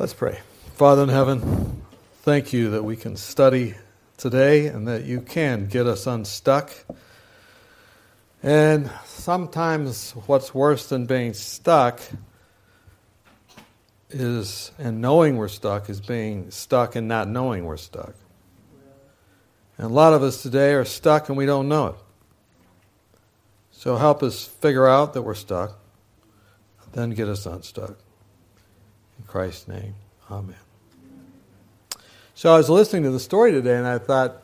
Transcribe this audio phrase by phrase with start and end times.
[0.00, 0.38] Let's pray.
[0.76, 1.82] Father in heaven,
[2.22, 3.74] thank you that we can study
[4.16, 6.72] today and that you can get us unstuck.
[8.42, 12.00] And sometimes what's worse than being stuck
[14.08, 18.14] is, and knowing we're stuck, is being stuck and not knowing we're stuck.
[19.76, 21.96] And a lot of us today are stuck and we don't know it.
[23.72, 25.78] So help us figure out that we're stuck,
[26.94, 27.98] then get us unstuck.
[29.20, 29.94] In Christ's name,
[30.30, 30.56] amen.
[32.34, 34.40] So I was listening to the story today and I thought,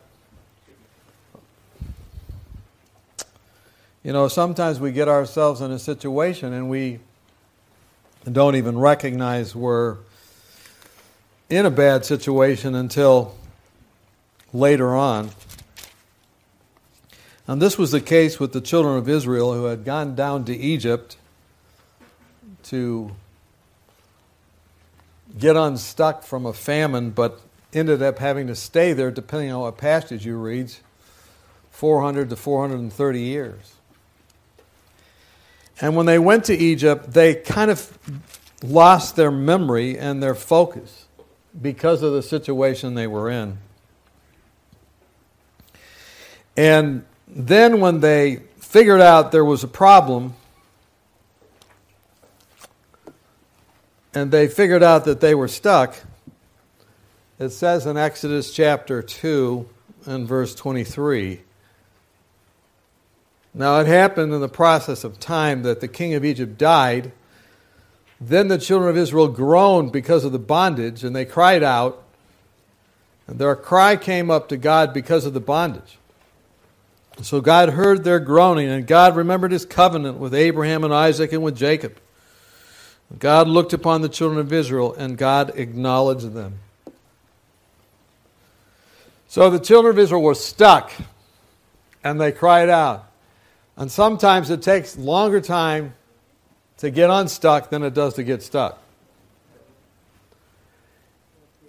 [4.02, 6.98] you know, sometimes we get ourselves in a situation and we
[8.30, 9.96] don't even recognize we're
[11.48, 13.34] in a bad situation until
[14.52, 15.30] later on.
[17.46, 20.54] And this was the case with the children of Israel who had gone down to
[20.54, 21.16] Egypt
[22.64, 23.16] to
[25.38, 27.40] get unstuck from a famine, but
[27.72, 30.72] ended up having to stay there, depending on what passage you read,
[31.70, 33.74] 400 to 430 years.
[35.80, 37.98] And when they went to Egypt, they kind of
[38.62, 41.06] lost their memory and their focus
[41.60, 43.58] because of the situation they were in.
[46.56, 50.34] And then when they figured out there was a problem,
[54.16, 55.94] and they figured out that they were stuck,
[57.38, 59.68] it says in Exodus chapter 2
[60.06, 61.42] and verse 23.
[63.52, 67.12] Now it happened in the process of time that the king of Egypt died.
[68.18, 72.02] Then the children of Israel groaned because of the bondage, and they cried out.
[73.26, 75.98] And their cry came up to God because of the bondage.
[77.20, 81.42] So God heard their groaning, and God remembered his covenant with Abraham and Isaac and
[81.42, 82.00] with Jacob.
[83.18, 86.58] God looked upon the children of Israel and God acknowledged them.
[89.28, 90.92] So the children of Israel were stuck
[92.02, 93.10] and they cried out.
[93.76, 95.94] And sometimes it takes longer time
[96.78, 98.82] to get unstuck than it does to get stuck.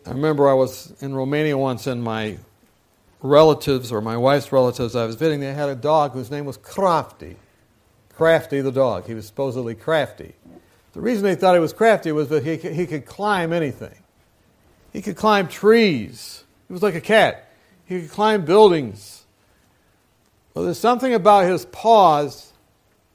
[0.06, 2.38] I remember I was in Romania once and my
[3.22, 6.58] relatives or my wife's relatives I was visiting, they had a dog whose name was
[6.58, 7.36] Crafty.
[8.16, 9.06] Crafty the dog.
[9.06, 10.34] He was supposedly crafty.
[10.98, 13.94] The reason they thought he was crafty was that he he could climb anything.
[14.92, 16.44] He could climb trees.
[16.68, 17.52] He was like a cat.
[17.86, 19.24] He could climb buildings.
[20.56, 22.52] Well, there's something about his paws,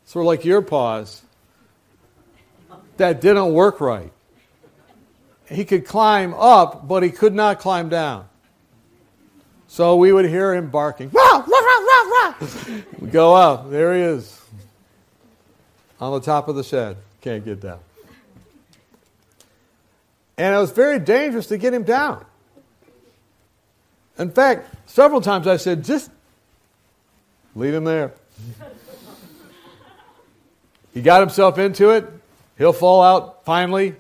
[0.05, 1.23] sort of like your paws,
[2.99, 4.13] that didn't work right.
[5.49, 8.29] He could climb up, but he could not climb down.
[9.67, 11.11] So we would hear him barking.
[13.01, 13.73] we go up.
[13.73, 14.41] There he is
[16.01, 16.97] on the top of the shed.
[17.23, 17.79] Can't get down.
[20.37, 22.25] And it was very dangerous to get him down.
[24.19, 26.11] In fact, several times I said, just
[27.55, 28.13] leave him there.
[30.93, 32.07] he got himself into it.
[32.59, 33.95] He'll fall out finally.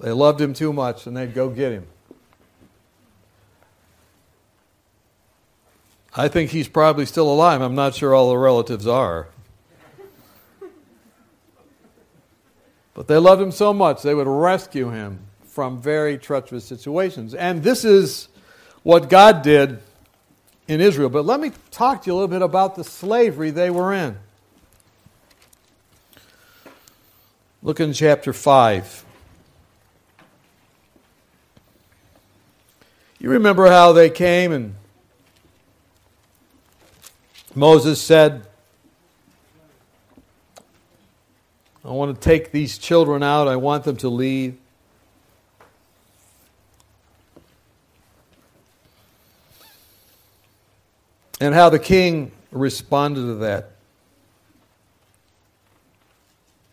[0.00, 1.86] They loved him too much and they'd go get him.
[6.16, 7.60] I think he's probably still alive.
[7.60, 9.28] I'm not sure all the relatives are.
[12.94, 17.34] But they loved him so much, they would rescue him from very treacherous situations.
[17.34, 18.28] And this is
[18.82, 19.80] what God did
[20.68, 21.08] in Israel.
[21.08, 24.16] But let me talk to you a little bit about the slavery they were in.
[27.62, 29.04] Look in chapter 5.
[33.18, 34.74] You remember how they came and
[37.54, 38.46] Moses said,
[41.84, 43.46] I want to take these children out.
[43.46, 44.56] I want them to leave.
[51.40, 53.72] And how the king responded to that.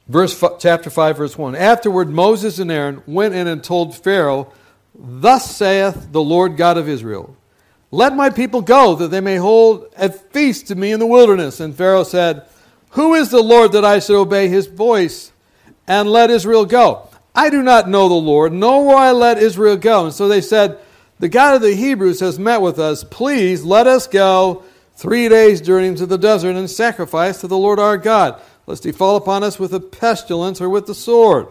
[0.08, 1.56] Verse chapter 5 verse 1.
[1.56, 4.52] Afterward Moses and Aaron went in and told Pharaoh,
[4.96, 7.36] "Thus saith the Lord God of Israel:
[7.92, 11.60] Let my people go that they may hold a feast to me in the wilderness."
[11.60, 12.44] And Pharaoh said,
[12.92, 15.32] who is the Lord that I should obey his voice
[15.88, 17.08] and let Israel go?
[17.34, 20.06] I do not know the Lord, nor will I let Israel go.
[20.06, 20.78] And so they said,
[21.20, 23.04] The God of the Hebrews has met with us.
[23.04, 24.64] Please let us go
[24.96, 28.92] three days' journey into the desert and sacrifice to the Lord our God, lest he
[28.92, 31.48] fall upon us with a pestilence or with the sword.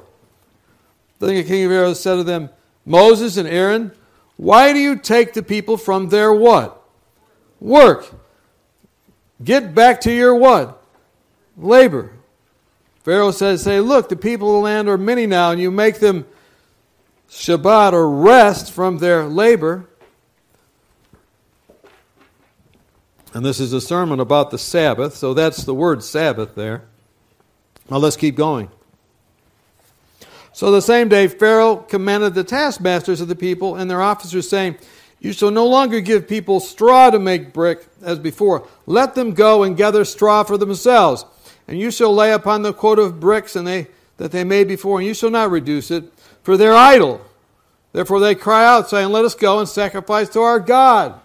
[1.18, 2.50] Then the king of Pharaoh said to them,
[2.84, 3.92] Moses and Aaron,
[4.36, 6.82] why do you take the people from their what?
[7.60, 8.10] Work.
[9.42, 10.79] Get back to your what?
[11.60, 12.12] Labor.
[13.02, 16.00] Pharaoh says, Say, look, the people of the land are many now, and you make
[16.00, 16.26] them
[17.30, 19.86] Shabbat or rest from their labor.
[23.32, 26.82] And this is a sermon about the Sabbath, so that's the word Sabbath there.
[27.88, 28.70] Now let's keep going.
[30.52, 34.76] So the same day, Pharaoh commanded the taskmasters of the people and their officers, saying,
[35.20, 38.66] You shall no longer give people straw to make brick as before.
[38.86, 41.24] Let them go and gather straw for themselves.
[41.70, 43.86] And you shall lay upon the quota of bricks and they,
[44.16, 46.12] that they made before, and you shall not reduce it,
[46.42, 47.24] for they're idle.
[47.92, 51.20] Therefore they cry out, saying, Let us go and sacrifice to our God.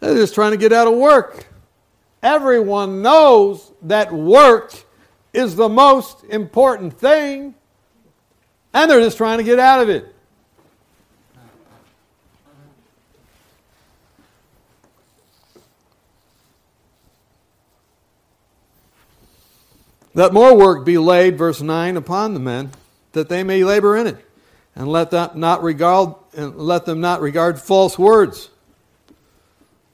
[0.00, 1.46] They're just trying to get out of work.
[2.22, 4.72] Everyone knows that work
[5.34, 7.54] is the most important thing,
[8.72, 10.13] and they're just trying to get out of it.
[20.14, 22.70] Let more work be laid, verse 9, upon the men,
[23.12, 24.24] that they may labor in it,
[24.74, 28.50] and let them not regard, and let them not regard false words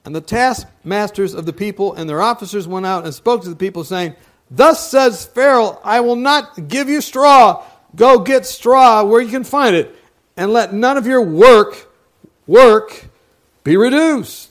[0.05, 3.57] and the taskmasters of the people and their officers went out and spoke to the
[3.57, 4.15] people, saying,
[4.51, 7.65] Thus says Pharaoh, I will not give you straw.
[7.95, 9.95] Go get straw where you can find it,
[10.37, 11.93] and let none of your work,
[12.47, 13.09] work,
[13.63, 14.50] be reduced.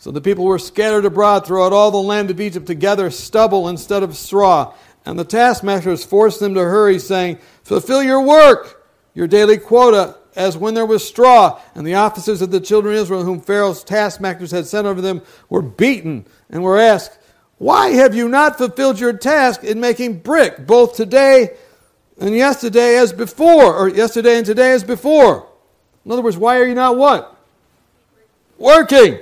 [0.00, 3.68] So the people were scattered abroad throughout all the land of Egypt to gather stubble
[3.68, 4.72] instead of straw.
[5.04, 8.82] And the taskmasters forced them to hurry, saying, Fulfill your work,
[9.12, 13.02] your daily quota as when there was straw, and the officers of the children of
[13.02, 15.20] Israel, whom Pharaoh's taskmasters had sent over them,
[15.50, 17.18] were beaten and were asked,
[17.58, 21.58] Why have you not fulfilled your task in making brick, both today
[22.18, 25.46] and yesterday as before, or yesterday and today as before?
[26.06, 27.36] In other words, why are you not what?
[28.56, 29.18] Working.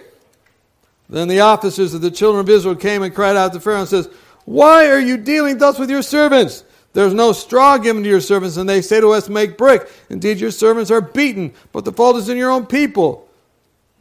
[1.08, 3.88] Then the officers of the children of Israel came and cried out to Pharaoh and
[3.88, 4.08] says,
[4.44, 6.64] Why are you dealing thus with your servants?
[6.92, 9.90] There's no straw given to your servants, and they say to us, Make brick.
[10.10, 13.28] Indeed, your servants are beaten, but the fault is in your own people.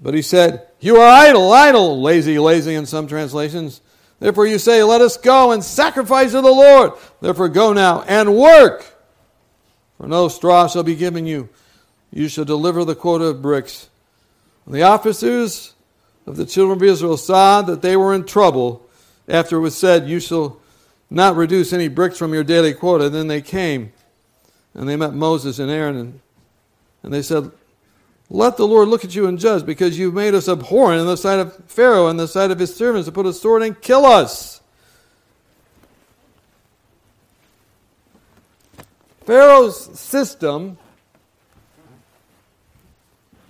[0.02, 3.82] But he said, You are idle, idle, lazy, lazy in some translations.
[4.20, 6.94] Therefore you say, Let us go and sacrifice to the Lord.
[7.22, 8.86] Therefore go now and work.
[9.98, 11.50] For no straw shall be given you.
[12.12, 13.90] You shall deliver the quota of bricks.
[14.66, 15.74] And the officers
[16.28, 18.86] of the children of Israel saw that they were in trouble
[19.30, 20.60] after it was said, You shall
[21.10, 23.10] not reduce any bricks from your daily quota.
[23.10, 23.94] Then they came
[24.74, 26.20] and they met Moses and Aaron and,
[27.02, 27.50] and they said,
[28.30, 31.16] Let the Lord look at you and judge, because you've made us abhorrent in the
[31.16, 34.06] sight of Pharaoh and the sight of his servants to put a sword and kill
[34.06, 34.62] us.
[39.26, 40.78] Pharaoh's system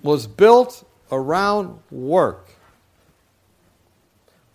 [0.04, 2.47] was built around work.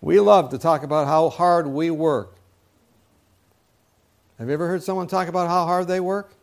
[0.03, 2.35] We love to talk about how hard we work.
[4.37, 6.33] Have you ever heard someone talk about how hard they work?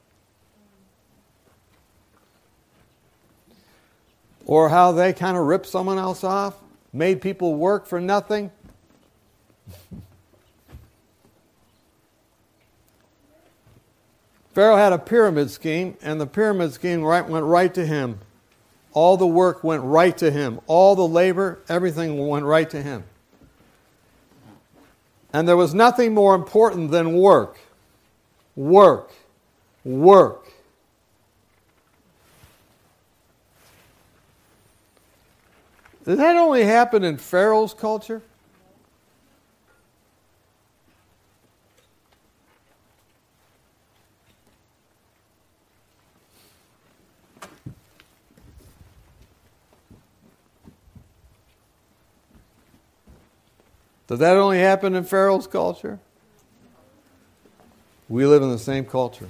[4.46, 6.54] Or how they kind of ripped someone else off,
[6.90, 8.50] made people work for nothing?
[14.54, 18.20] Pharaoh had a pyramid scheme, and the pyramid scheme right, went right to him.
[18.94, 20.60] All the work went right to him.
[20.66, 23.04] All the labor, everything went right to him.
[25.32, 27.58] And there was nothing more important than work
[28.56, 29.12] work,
[29.84, 30.46] work.
[36.04, 38.22] Did that only happen in Pharaoh's culture?
[54.10, 56.00] Did that only happen in Pharaoh's culture?
[58.08, 59.28] We live in the same culture.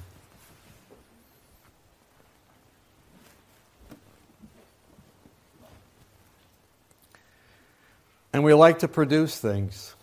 [8.33, 9.95] And we like to produce things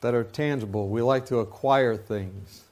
[0.00, 0.88] that are tangible.
[0.88, 2.62] We like to acquire things.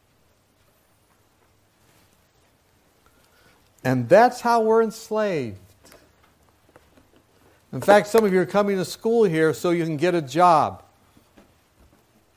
[3.84, 5.58] And that's how we're enslaved.
[7.72, 10.22] In fact, some of you are coming to school here so you can get a
[10.22, 10.82] job.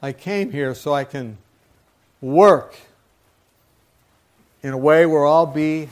[0.01, 1.37] I came here so I can
[2.19, 2.75] work
[4.61, 5.89] in a way where I'll be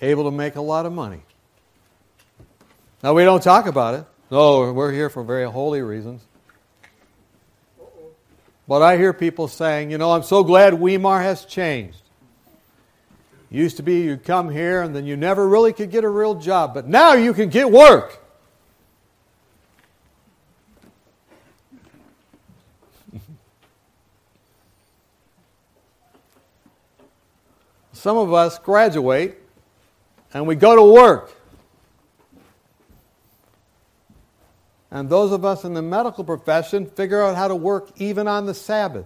[0.00, 1.22] able to make a lot of money.
[3.02, 4.04] Now, we don't talk about it.
[4.30, 6.22] No, we're here for very holy reasons.
[8.66, 11.98] But I hear people saying, you know, I'm so glad Weimar has changed.
[13.52, 16.34] Used to be you'd come here and then you never really could get a real
[16.36, 18.18] job, but now you can get work.
[27.92, 29.38] Some of us graduate
[30.32, 31.36] and we go to work.
[34.90, 38.46] And those of us in the medical profession figure out how to work even on
[38.46, 39.04] the Sabbath.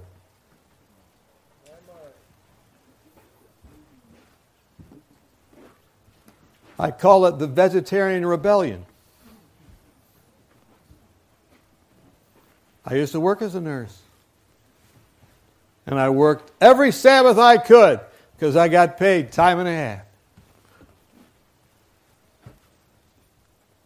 [6.78, 8.85] I call it the vegetarian rebellion.
[12.85, 13.99] I used to work as a nurse.
[15.87, 18.00] And I worked every Sabbath I could
[18.35, 20.00] because I got paid time and a half.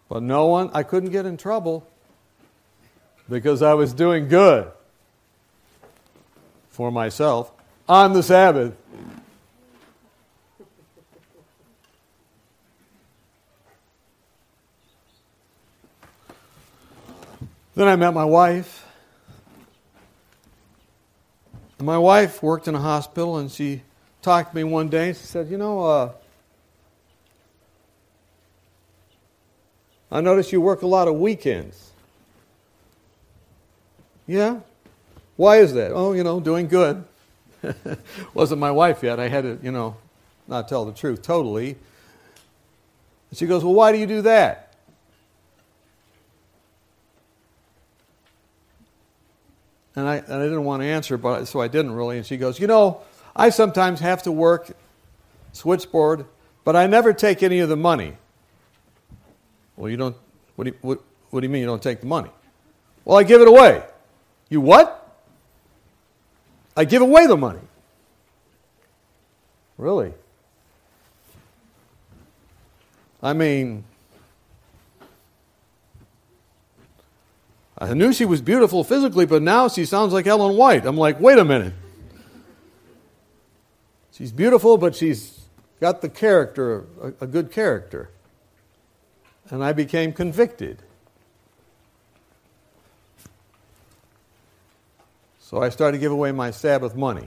[0.08, 1.86] But no one, I couldn't get in trouble
[3.28, 4.70] because I was doing good
[6.70, 7.52] for myself
[7.88, 8.74] on the Sabbath.
[17.80, 18.86] Then I met my wife.
[21.78, 23.80] And my wife worked in a hospital, and she
[24.20, 25.08] talked to me one day.
[25.08, 26.12] and She said, You know, uh,
[30.12, 31.92] I notice you work a lot of weekends.
[34.26, 34.60] Yeah?
[35.36, 35.92] Why is that?
[35.92, 37.02] Oh, you know, doing good.
[38.34, 39.18] Wasn't my wife yet.
[39.18, 39.96] I had to, you know,
[40.46, 41.78] not tell the truth totally.
[43.30, 44.69] And she goes, Well, why do you do that?
[50.00, 52.16] And I, and I didn't want to answer, but so I didn't really.
[52.16, 53.02] And she goes, You know,
[53.36, 54.74] I sometimes have to work
[55.52, 56.24] switchboard,
[56.64, 58.16] but I never take any of the money.
[59.76, 60.16] Well, you don't,
[60.56, 62.30] what do you, what, what do you mean you don't take the money?
[63.04, 63.82] Well, I give it away.
[64.48, 64.96] You what?
[66.74, 67.60] I give away the money.
[69.76, 70.14] Really?
[73.22, 73.84] I mean,
[77.80, 80.84] I knew she was beautiful physically, but now she sounds like Ellen White.
[80.84, 81.72] I'm like, wait a minute.
[84.12, 85.40] She's beautiful, but she's
[85.80, 88.10] got the character, a, a good character
[89.50, 90.78] and I became convicted.
[95.40, 97.26] So I started to give away my Sabbath money.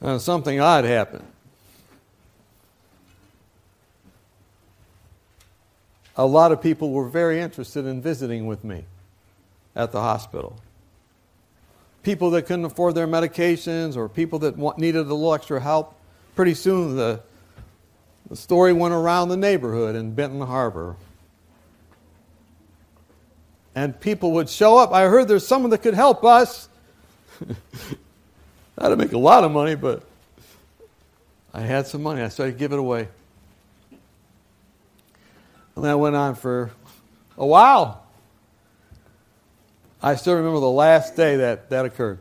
[0.00, 1.26] And something odd happened.
[6.18, 8.84] A lot of people were very interested in visiting with me
[9.74, 10.58] at the hospital.
[12.02, 15.94] People that couldn't afford their medications or people that needed a little extra help.
[16.34, 17.20] Pretty soon, the
[18.28, 20.96] the story went around the neighborhood in Benton Harbor.
[23.74, 24.92] And people would show up.
[24.92, 26.68] I heard there's someone that could help us.
[28.76, 30.02] That'd make a lot of money, but
[31.54, 32.20] I had some money.
[32.20, 33.08] I started to give it away.
[35.78, 36.72] And that went on for
[37.36, 38.04] a while.
[40.02, 42.18] I still remember the last day that that occurred.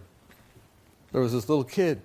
[1.11, 1.99] There was this little kid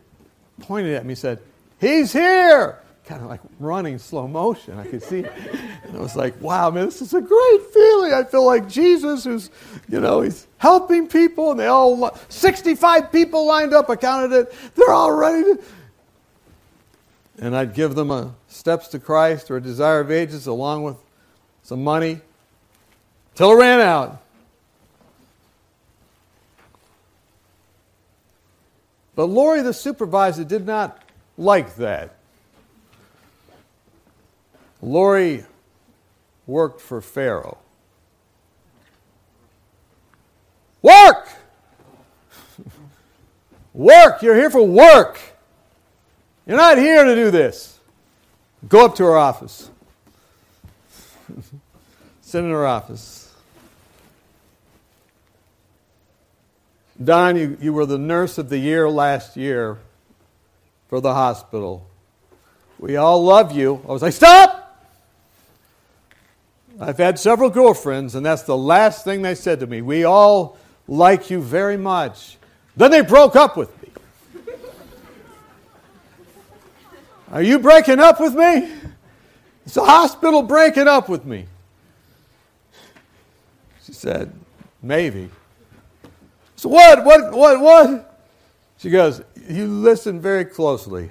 [0.60, 1.40] pointed at me said,
[1.78, 2.78] He's here!
[3.04, 4.78] kind of like running slow motion.
[4.78, 5.24] I could see.
[5.24, 8.14] And I was like, wow, man, this is a great feeling.
[8.14, 9.50] I feel like Jesus who's,
[9.90, 13.90] you know, he's helping people and they all, 65 people lined up.
[13.90, 14.54] I counted it.
[14.74, 15.62] They're all ready to.
[17.40, 20.96] And I'd give them a Steps to Christ or a Desire of Ages along with
[21.62, 22.20] some money
[23.34, 24.22] till it ran out.
[29.14, 30.98] But Lori, the supervisor, did not
[31.36, 32.16] like that.
[34.80, 35.44] Lori
[36.46, 37.58] worked for Pharaoh.
[40.80, 41.28] Work!
[43.72, 44.22] work!
[44.22, 45.20] You're here for work.
[46.46, 47.78] You're not here to do this.
[48.68, 49.70] Go up to her office.
[52.32, 53.34] Her office.
[57.02, 59.78] Don, you, you were the nurse of the year last year
[60.88, 61.86] for the hospital.
[62.78, 63.82] We all love you.
[63.88, 64.58] I was like, stop!
[66.80, 69.82] I've had several girlfriends, and that's the last thing they said to me.
[69.82, 70.56] We all
[70.88, 72.38] like you very much.
[72.76, 73.88] Then they broke up with me.
[77.30, 78.70] Are you breaking up with me?
[79.64, 81.46] It's the hospital breaking up with me.
[83.84, 84.32] She said,
[84.82, 85.30] Maybe.
[86.56, 87.04] So what?
[87.04, 87.32] What?
[87.32, 87.60] What?
[87.60, 88.20] What?
[88.78, 91.10] She goes, You listen very closely.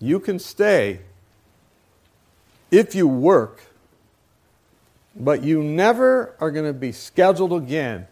[0.00, 1.00] You can stay
[2.70, 3.62] if you work,
[5.14, 8.06] but you never are going to be scheduled again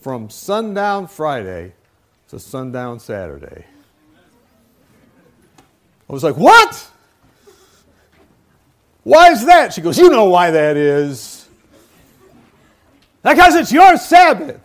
[0.00, 1.72] from sundown Friday
[2.28, 3.66] to sundown Saturday.
[6.08, 6.90] I was like, What?
[9.02, 9.72] Why is that?
[9.72, 11.48] She goes, You know why that is.
[13.22, 14.60] Because it's your Sabbath.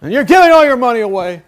[0.00, 1.42] And you're giving all your money away.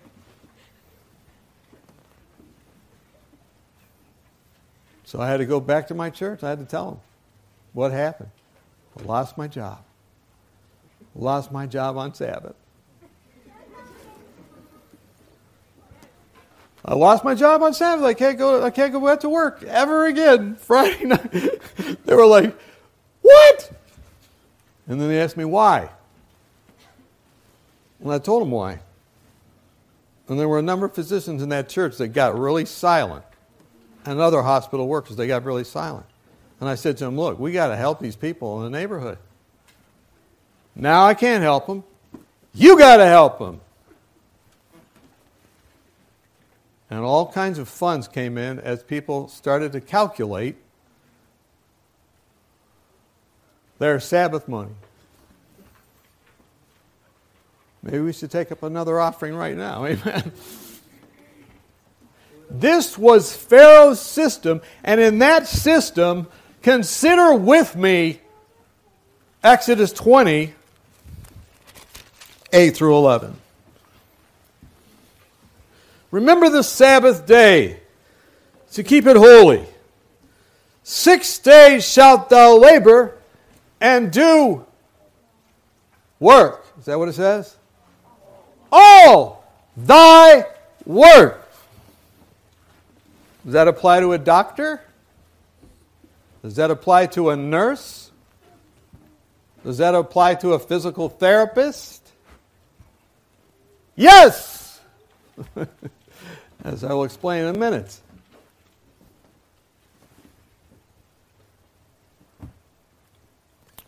[5.05, 6.43] So I had to go back to my church.
[6.43, 7.01] I had to tell them
[7.73, 8.31] what happened.
[8.99, 9.83] I lost my job.
[11.17, 12.55] I lost my job on Sabbath.
[16.85, 18.05] I lost my job on Sabbath.
[18.05, 18.63] I can't go.
[18.63, 20.55] I can't go back to work ever again.
[20.61, 21.31] Friday night,
[22.05, 22.59] they were like,
[23.23, 23.71] "What?"
[24.87, 25.91] And then they asked me why.
[28.01, 28.81] And I told them why.
[30.29, 33.25] And there were a number of physicians in that church that got really silent,
[34.07, 36.07] and other hospital workers they got really silent.
[36.61, 39.19] And I said to them, "Look, we got to help these people in the neighborhood.
[40.75, 41.85] Now I can't help them.
[42.55, 43.61] You got to help them."
[46.91, 50.57] And all kinds of funds came in as people started to calculate
[53.79, 54.73] their Sabbath money.
[57.83, 59.85] Maybe we should take up another offering right now.
[59.87, 60.33] Amen.
[62.51, 66.27] This was Pharaoh's system, and in that system,
[66.63, 68.21] consider with me
[69.43, 70.53] Exodus 20,
[72.53, 73.37] 8 through 11.
[76.11, 77.81] Remember the Sabbath day
[78.73, 79.65] to keep it holy.
[80.83, 83.17] Six days shalt thou labor
[83.81, 84.67] and do
[86.19, 86.67] work.
[86.79, 87.57] Is that what it says?
[88.73, 89.45] All
[89.77, 90.47] thy
[90.85, 91.49] work.
[93.45, 94.83] Does that apply to a doctor?
[96.43, 98.11] Does that apply to a nurse?
[99.65, 102.11] Does that apply to a physical therapist?
[103.95, 104.81] Yes!
[106.65, 107.99] as I will explain in a minute.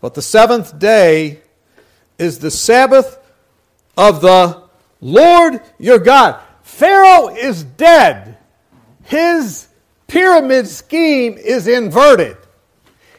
[0.00, 1.40] But the seventh day
[2.18, 3.18] is the Sabbath
[3.96, 4.62] of the
[5.00, 6.40] Lord your God.
[6.62, 8.36] Pharaoh is dead.
[9.04, 9.68] His
[10.08, 12.36] pyramid scheme is inverted.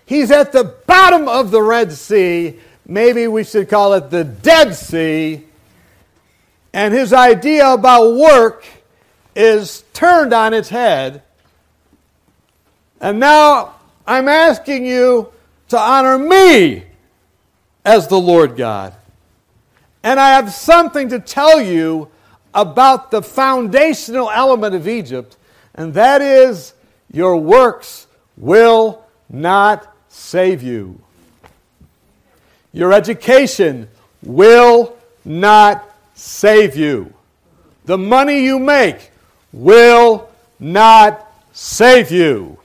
[0.05, 2.59] He's at the bottom of the Red Sea.
[2.85, 5.45] Maybe we should call it the Dead Sea.
[6.73, 8.65] And his idea about work
[9.35, 11.23] is turned on its head.
[13.01, 15.31] And now I'm asking you
[15.69, 16.83] to honor me
[17.85, 18.93] as the Lord God.
[20.03, 22.09] And I have something to tell you
[22.53, 25.37] about the foundational element of Egypt,
[25.73, 26.73] and that is
[27.11, 30.99] your works will not save you.
[32.71, 33.89] Your education
[34.21, 37.13] will not save you.
[37.85, 39.11] The money you make
[39.53, 42.57] will not save you.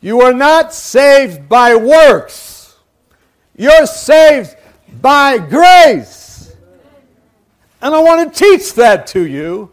[0.00, 2.74] You are not saved by works.
[3.56, 4.56] You're saved
[5.00, 6.54] by grace.
[7.80, 9.70] And I want to teach that to you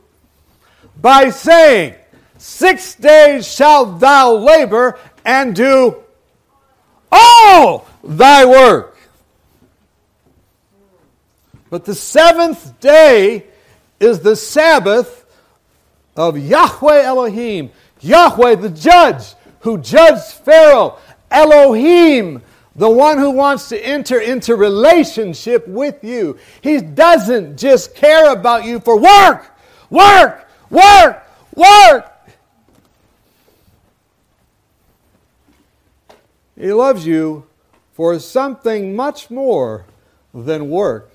[1.02, 1.96] by saying,
[2.38, 6.04] Six days shalt thou labor and do
[7.10, 8.98] all thy work.
[11.70, 13.46] But the seventh day
[14.00, 15.23] is the Sabbath
[16.16, 17.72] of Yahweh Elohim,
[18.02, 20.98] Yahweh the judge who judged Pharaoh,
[21.32, 22.42] Elohim,
[22.76, 26.38] the one who wants to enter into relationship with you.
[26.62, 29.56] He doesn't just care about you for work,
[29.90, 31.24] work, work,
[31.56, 32.10] work.
[36.60, 37.46] He loves you
[37.94, 39.86] for something much more
[40.34, 41.12] than work.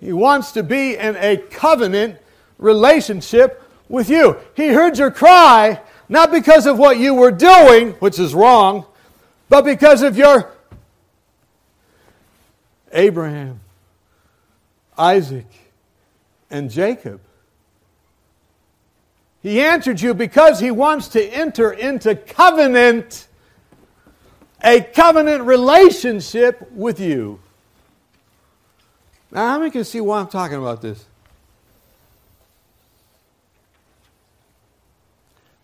[0.00, 2.18] He wants to be in a covenant
[2.58, 4.38] relationship with you.
[4.54, 8.86] He heard your cry, not because of what you were doing, which is wrong,
[9.48, 10.52] but because of your
[12.92, 13.60] Abraham,
[14.96, 15.46] Isaac,
[16.50, 17.20] and Jacob.
[19.42, 23.28] He answered you because he wants to enter into covenant,
[24.62, 27.40] a covenant relationship with you.
[29.30, 31.04] Now, how many can see why I'm talking about this?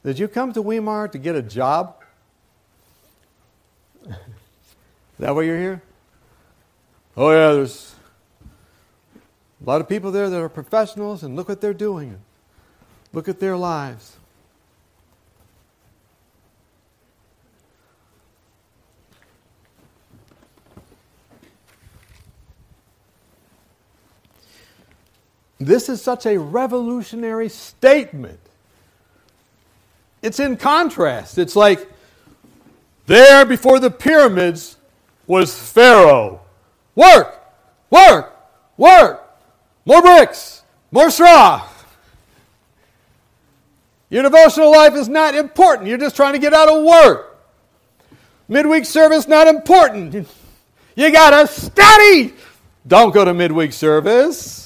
[0.04, 1.96] Did you come to Weimar to get a job?
[4.04, 4.14] Is
[5.20, 5.82] that why you're here?
[7.16, 7.94] Oh, yeah, there's
[9.64, 12.18] a lot of people there that are professionals, and look what they're doing.
[13.12, 14.16] Look at their lives.
[25.60, 28.40] This is such a revolutionary statement
[30.22, 31.36] it's in contrast.
[31.36, 31.90] It's like
[33.06, 34.76] there before the pyramids
[35.26, 36.40] was Pharaoh.
[36.94, 37.42] Work,
[37.90, 38.36] work,
[38.76, 39.36] work,
[39.84, 41.68] more bricks, more straw.
[44.10, 45.88] Your devotional life is not important.
[45.88, 47.38] You're just trying to get out of work.
[48.46, 50.28] Midweek service not important.
[50.94, 52.34] You got to study.
[52.86, 54.61] Don't go to midweek service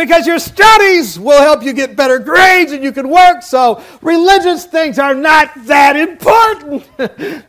[0.00, 3.42] because your studies will help you get better grades and you can work.
[3.42, 6.88] So religious things are not that important.
[6.96, 7.44] Did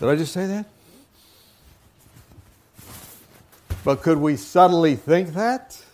[0.00, 0.66] I just say that?
[3.84, 5.84] But could we subtly think that?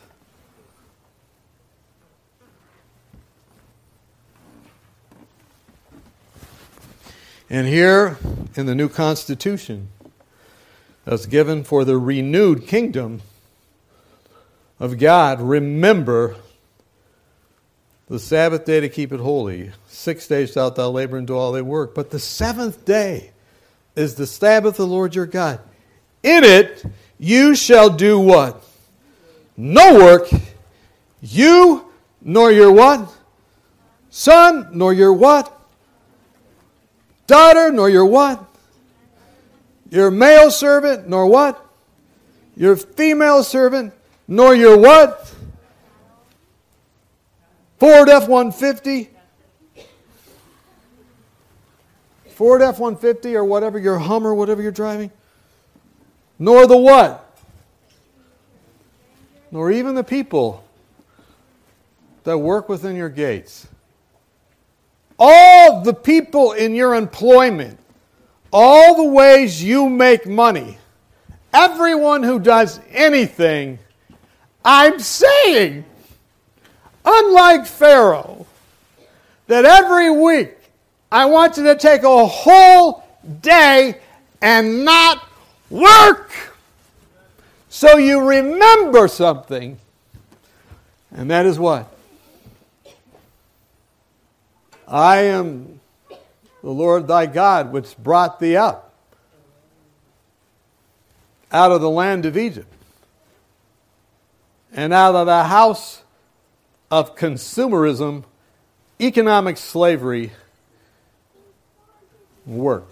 [7.51, 8.17] And here
[8.55, 9.89] in the new Constitution
[11.09, 13.23] that's given for the renewed kingdom
[14.79, 16.37] of God, remember
[18.09, 19.71] the Sabbath day to keep it holy.
[19.87, 21.95] Six days shalt thou labor and do all thy work.
[21.95, 23.31] But the seventh day
[23.97, 25.61] is the Sabbath of the Lord your God.
[26.23, 26.85] In it
[27.19, 28.63] you shall do what?
[29.57, 30.29] No work.
[31.23, 31.91] You
[32.21, 33.11] nor your what?
[34.11, 35.59] Son, nor your what?
[37.27, 38.48] daughter, nor your what?
[39.91, 41.65] Your male servant, nor what?
[42.57, 43.95] Your female servant,
[44.27, 45.35] nor your what?
[47.79, 49.11] Ford F 150.
[52.31, 55.11] Ford F 150 or whatever, your Hummer, whatever you're driving.
[56.39, 57.25] Nor the what?
[59.51, 60.65] Nor even the people
[62.25, 63.67] that work within your gates
[65.19, 67.79] all the people in your employment,
[68.53, 70.79] all the ways you make money,
[71.53, 73.79] everyone who does anything,
[74.65, 75.85] I'm saying,
[77.05, 78.47] unlike Pharaoh,
[79.47, 80.57] that every week
[81.11, 83.05] I want you to take a whole
[83.41, 84.01] day
[84.43, 85.27] and not
[85.71, 86.31] work.
[87.69, 89.79] So you remember something.
[91.11, 91.93] And that is what?
[94.87, 95.78] I am
[96.63, 98.95] the Lord thy God, which brought thee up
[101.51, 102.73] out of the land of Egypt
[104.73, 106.03] and out of the house
[106.91, 108.25] of consumerism,
[109.01, 110.33] economic slavery,
[112.47, 112.89] work.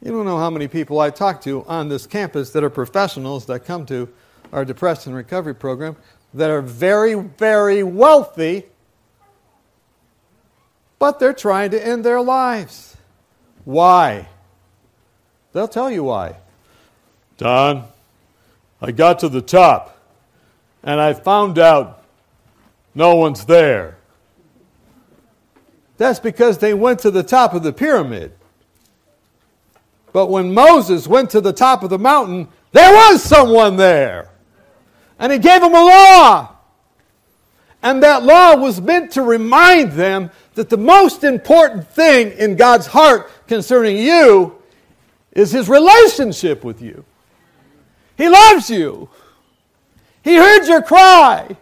[0.00, 3.46] You don't know how many people I talk to on this campus that are professionals
[3.46, 4.08] that come to
[4.52, 5.96] our depression recovery program
[6.34, 8.64] that are very, very wealthy
[11.02, 12.96] but they're trying to end their lives.
[13.64, 14.28] Why?
[15.52, 16.36] They'll tell you why.
[17.38, 17.88] Don,
[18.80, 19.98] I got to the top
[20.80, 22.04] and I found out
[22.94, 23.96] no one's there.
[25.96, 28.30] That's because they went to the top of the pyramid.
[30.12, 34.30] But when Moses went to the top of the mountain, there was someone there.
[35.18, 36.56] And he gave them a law.
[37.82, 42.86] And that law was meant to remind them that the most important thing in God's
[42.86, 44.56] heart concerning you
[45.32, 47.04] is his relationship with you.
[48.16, 49.08] He loves you.
[50.22, 51.56] He heard your cry.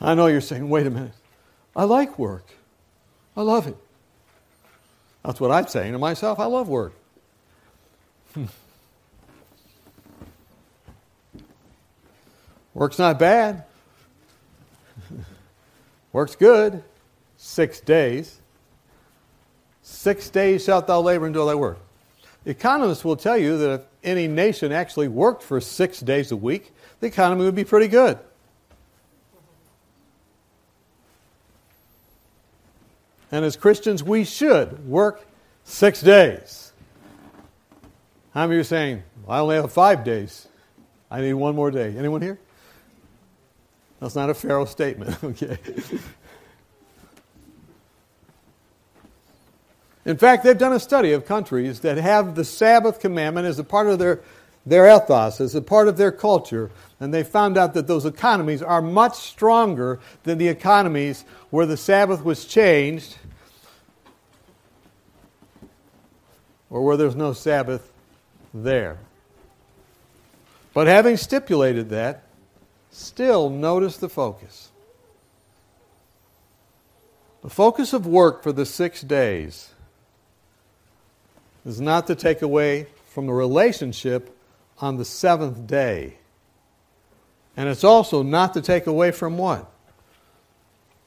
[0.00, 1.12] I know you're saying, wait a minute.
[1.74, 2.44] I like work.
[3.36, 3.76] I love it.
[5.24, 6.38] That's what I'm saying to myself.
[6.38, 6.92] I love work.
[12.74, 13.64] Work's not bad.
[16.12, 16.82] Work's good.
[17.36, 18.40] Six days.
[19.82, 21.78] Six days shalt thou labor and do all thy work.
[22.46, 26.72] Economists will tell you that if any nation actually worked for six days a week,
[27.00, 28.18] the economy would be pretty good.
[33.30, 35.26] And as Christians, we should work
[35.64, 36.72] six days.
[38.32, 40.48] How many are saying, I only have five days?
[41.10, 41.96] I need one more day.
[41.96, 42.38] Anyone here?
[44.04, 45.56] That's not a Pharaoh statement, okay?
[50.04, 53.64] In fact, they've done a study of countries that have the Sabbath commandment as a
[53.64, 54.20] part of their,
[54.66, 58.60] their ethos, as a part of their culture, and they found out that those economies
[58.60, 63.16] are much stronger than the economies where the Sabbath was changed
[66.68, 67.90] or where there's no Sabbath
[68.52, 68.98] there.
[70.74, 72.23] But having stipulated that,
[72.94, 74.70] Still, notice the focus.
[77.42, 79.72] The focus of work for the six days
[81.66, 84.38] is not to take away from the relationship
[84.78, 86.18] on the seventh day.
[87.56, 89.68] And it's also not to take away from what?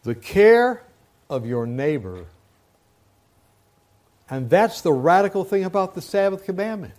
[0.04, 0.84] The care
[1.30, 2.26] of your neighbor
[4.30, 6.96] And that's the radical thing about the Sabbath commandment.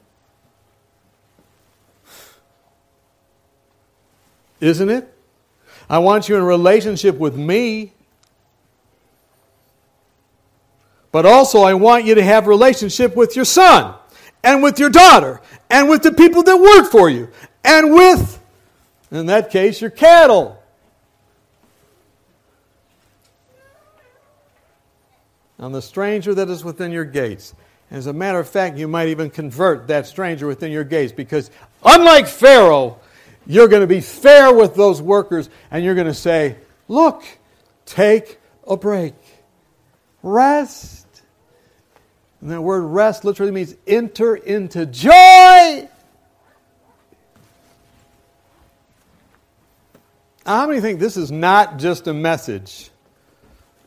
[4.60, 5.14] Isn't it?
[5.88, 7.92] I want you in relationship with me.
[11.10, 13.94] But also I want you to have relationship with your son
[14.44, 15.40] and with your daughter
[15.70, 17.28] and with the people that work for you
[17.64, 18.40] and with
[19.10, 20.62] in that case your cattle.
[25.56, 27.54] And the stranger that is within your gates.
[27.90, 31.50] As a matter of fact, you might even convert that stranger within your gates because,
[31.84, 32.98] unlike Pharaoh,
[33.48, 36.56] you're going to be fair with those workers and you're going to say,
[36.86, 37.24] Look,
[37.86, 39.14] take a break,
[40.22, 41.06] rest.
[42.40, 45.88] And that word rest literally means enter into joy.
[50.46, 52.90] How many think this is not just a message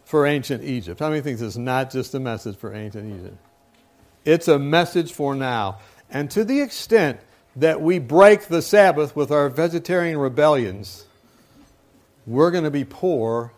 [0.03, 0.99] for ancient Egypt?
[0.99, 3.37] How many think this is not just a message for ancient Egypt?
[4.25, 5.79] It's a message for now.
[6.09, 7.19] And to the extent
[7.55, 11.05] that we break the Sabbath with our vegetarian rebellions,
[12.25, 13.51] we're going to be poor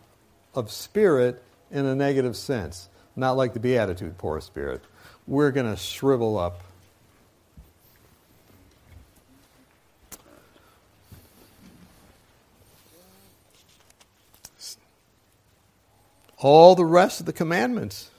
[0.56, 2.90] of spirit in a negative sense.
[3.16, 4.82] Not like the Beatitude, poor of spirit.
[5.28, 6.62] We're going to shrivel up.
[16.38, 18.10] All the rest of the commandments.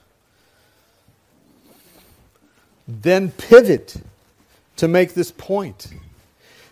[2.89, 3.97] Then pivot
[4.77, 5.89] to make this point.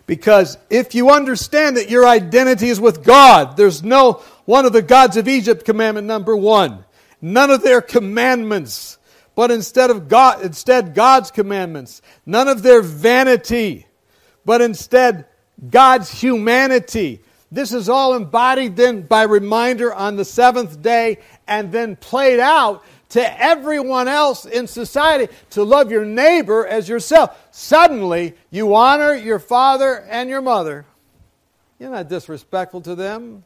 [0.05, 4.81] Because if you understand that your identity is with God, there's no one of the
[4.81, 6.83] gods of Egypt commandment number 1.
[7.21, 8.97] None of their commandments,
[9.33, 12.01] but instead of God instead God's commandments.
[12.25, 13.87] None of their vanity,
[14.43, 15.25] but instead
[15.69, 17.21] God's humanity.
[17.49, 22.83] This is all embodied then by reminder on the seventh day and then played out
[23.13, 27.47] to everyone else in society to love your neighbor as yourself.
[27.51, 30.85] Suddenly, you honor your father and your mother.
[31.77, 33.43] You're not disrespectful to them.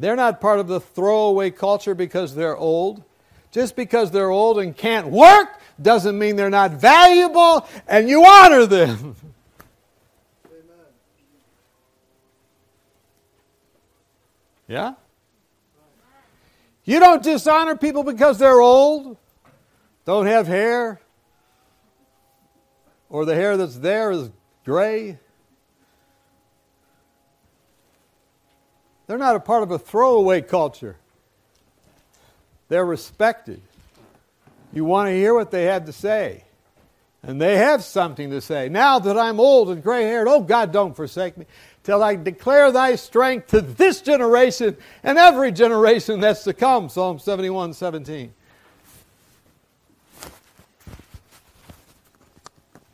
[0.00, 3.04] They're not part of the throwaway culture because they're old.
[3.52, 8.66] Just because they're old and can't work doesn't mean they're not valuable and you honor
[8.66, 9.14] them.
[14.66, 14.94] Yeah?
[16.84, 19.16] You don't dishonor people because they're old,
[20.04, 21.00] don't have hair,
[23.08, 24.30] or the hair that's there is
[24.64, 25.18] gray.
[29.06, 30.96] They're not a part of a throwaway culture.
[32.68, 33.60] They're respected.
[34.72, 36.44] You want to hear what they have to say.
[37.22, 38.68] And they have something to say.
[38.68, 41.46] Now that I'm old and gray haired, oh God, don't forsake me
[41.84, 46.88] till I declare thy strength to this generation and every generation that's to come.
[46.88, 48.34] Psalm 71 17.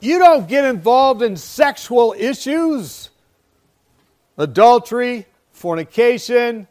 [0.01, 3.11] You don't get involved in sexual issues,
[4.39, 6.67] adultery, fornication,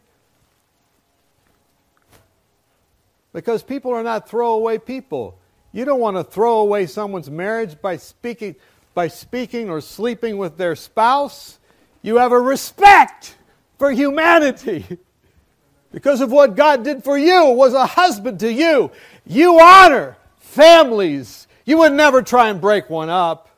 [3.32, 5.38] because people are not throwaway people.
[5.72, 8.56] You don't want to throw away someone's marriage by speaking,
[8.94, 11.59] by speaking or sleeping with their spouse.
[12.02, 13.36] You have a respect
[13.78, 14.98] for humanity
[15.92, 18.90] because of what God did for you, was a husband to you.
[19.26, 21.46] You honor families.
[21.64, 23.48] You would never try and break one up.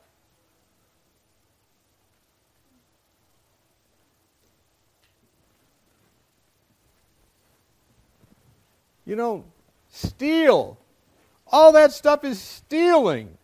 [9.04, 9.44] You don't
[9.90, 10.78] steal.
[11.46, 13.36] All that stuff is stealing.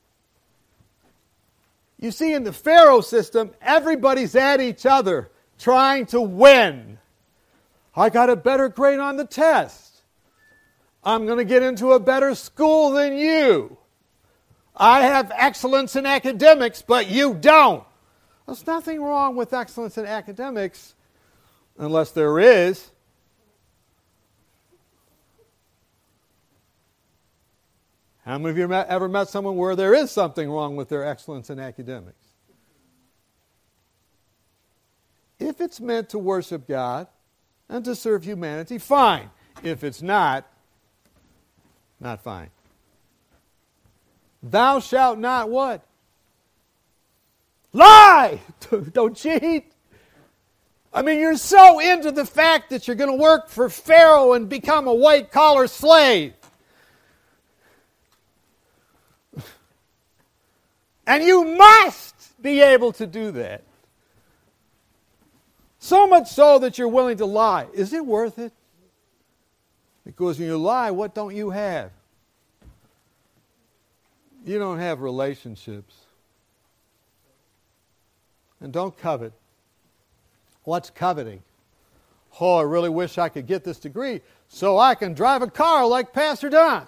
[2.01, 6.99] You see, in the Pharaoh system, everybody's at each other trying to win.
[7.97, 10.03] I got a better grade on the test.
[11.03, 13.77] I'm going to get into a better school than you.
[14.77, 17.83] I have excellence in academics, but you don't.
[18.47, 20.95] There's nothing wrong with excellence in academics
[21.77, 22.91] unless there is.
[28.29, 31.49] How many of you ever met someone where there is something wrong with their excellence
[31.49, 32.27] in academics?
[35.39, 37.07] If it's meant to worship God
[37.71, 39.31] and to serve humanity, fine.
[39.63, 40.47] If it's not,
[42.01, 42.51] not fine.
[44.43, 45.87] Thou shalt not what?
[47.73, 48.43] Lie!
[48.93, 49.73] Don't cheat.
[50.93, 54.51] I mean, you're so into the fact that you're going to work for Pharaoh and
[54.51, 56.35] become a white collar slave.
[61.09, 63.63] And you must be able to do that.
[65.79, 67.67] So much so that you're willing to lie.
[67.73, 68.53] Is it worth it?
[70.05, 71.93] Because when you lie, what don't you have?
[74.45, 75.97] You don't have relationships.
[78.61, 79.33] And don't covet.
[80.65, 81.43] What's coveting?
[82.39, 85.87] Oh, I really wish I could get this degree so I can drive a car
[85.87, 86.87] like Pastor Don.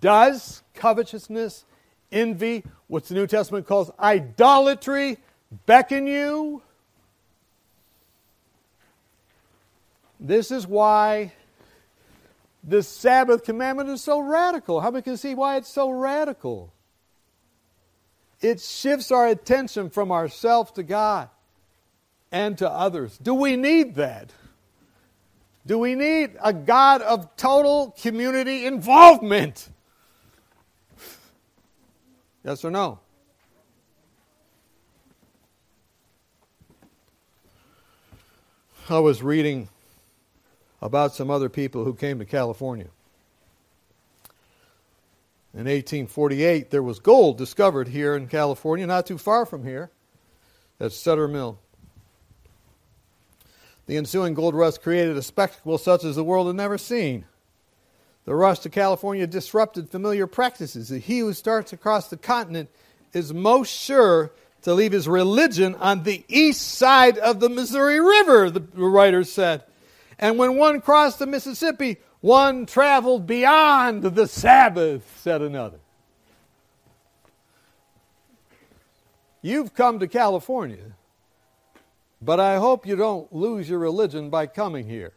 [0.00, 1.64] Does covetousness,
[2.12, 5.18] envy, what the New Testament calls idolatry,
[5.66, 6.62] beckon you?
[10.18, 11.32] This is why
[12.64, 14.80] the Sabbath commandment is so radical.
[14.80, 16.72] How many can see why it's so radical?
[18.40, 21.28] It shifts our attention from ourselves to God
[22.32, 23.16] and to others.
[23.18, 24.30] Do we need that?
[25.66, 29.68] Do we need a God of total community involvement?
[32.46, 33.00] Yes or no?
[38.88, 39.68] I was reading
[40.80, 42.86] about some other people who came to California.
[45.54, 49.90] In 1848, there was gold discovered here in California, not too far from here,
[50.78, 51.58] at Sutter Mill.
[53.86, 57.24] The ensuing gold rush created a spectacle such as the world had never seen.
[58.26, 60.88] The rush to California disrupted familiar practices.
[60.88, 62.68] He who starts across the continent
[63.12, 68.50] is most sure to leave his religion on the east side of the Missouri River,
[68.50, 69.62] the writer said.
[70.18, 75.78] And when one crossed the Mississippi, one traveled beyond the Sabbath, said another.
[79.40, 80.96] You've come to California,
[82.20, 85.12] but I hope you don't lose your religion by coming here.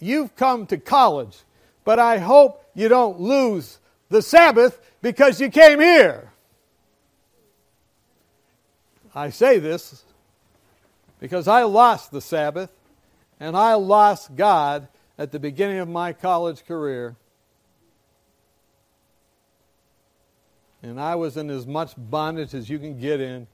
[0.00, 1.36] You've come to college,
[1.84, 6.30] but I hope you don't lose the Sabbath because you came here.
[9.14, 10.02] I say this
[11.20, 12.70] because I lost the Sabbath
[13.38, 17.16] and I lost God at the beginning of my college career.
[20.82, 23.46] And I was in as much bondage as you can get in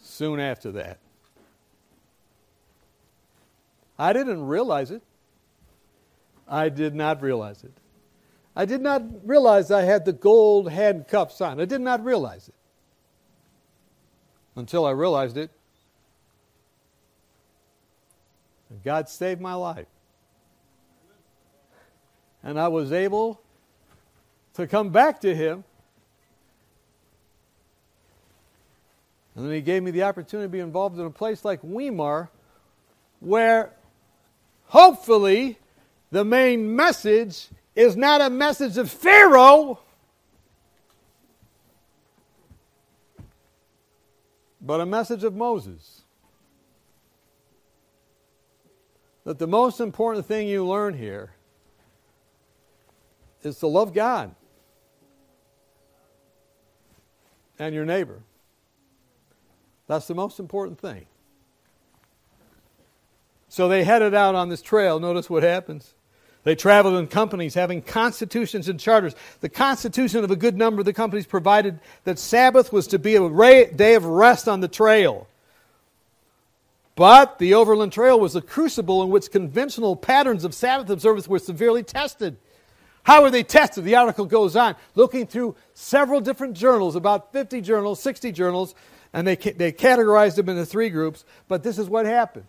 [0.00, 0.98] soon after that.
[3.98, 5.02] I didn't realize it.
[6.48, 7.72] I did not realize it.
[8.56, 11.60] I did not realize I had the gold handcuffs on.
[11.60, 12.54] I did not realize it
[14.56, 15.50] until I realized it
[18.84, 19.86] God saved my life.
[22.42, 23.40] And I was able
[24.54, 25.64] to come back to Him.
[29.34, 32.30] And then He gave me the opportunity to be involved in a place like Weimar,
[33.20, 33.72] where
[34.66, 35.58] hopefully
[36.10, 39.78] the main message is not a message of Pharaoh,
[44.60, 45.98] but a message of Moses.
[49.28, 51.34] that the most important thing you learn here
[53.42, 54.34] is to love God
[57.58, 58.22] and your neighbor.
[59.86, 61.04] That's the most important thing.
[63.50, 64.98] So they headed out on this trail.
[64.98, 65.92] Notice what happens.
[66.44, 69.14] They traveled in companies having constitutions and charters.
[69.40, 73.16] The constitution of a good number of the companies provided that Sabbath was to be
[73.16, 75.26] a day of rest on the trail.
[76.94, 81.38] But the Overland Trail was a crucible in which conventional patterns of Sabbath observance were
[81.38, 82.36] severely tested.
[83.04, 83.84] How were they tested?
[83.84, 88.74] The article goes on, looking through several different journals, about 50 journals, 60 journals,
[89.12, 91.24] and they, they categorized them into three groups.
[91.46, 92.46] But this is what happened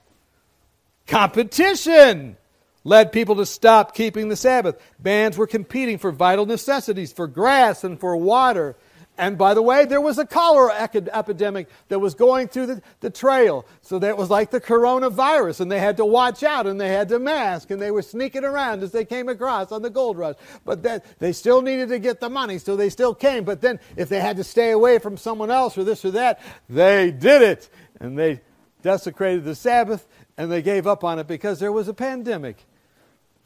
[1.06, 2.38] competition
[2.84, 4.82] led people to stop keeping the Sabbath.
[5.00, 8.76] Bands were competing for vital necessities, for grass and for water.
[9.20, 13.10] And by the way, there was a cholera epidemic that was going through the, the
[13.10, 13.66] trail.
[13.82, 17.10] So that was like the coronavirus, and they had to watch out and they had
[17.10, 20.36] to mask and they were sneaking around as they came across on the gold rush.
[20.64, 23.44] But then they still needed to get the money, so they still came.
[23.44, 26.40] But then if they had to stay away from someone else or this or that,
[26.70, 27.70] they did it.
[28.00, 28.40] And they
[28.82, 32.66] desecrated the Sabbath and they gave up on it because there was a pandemic,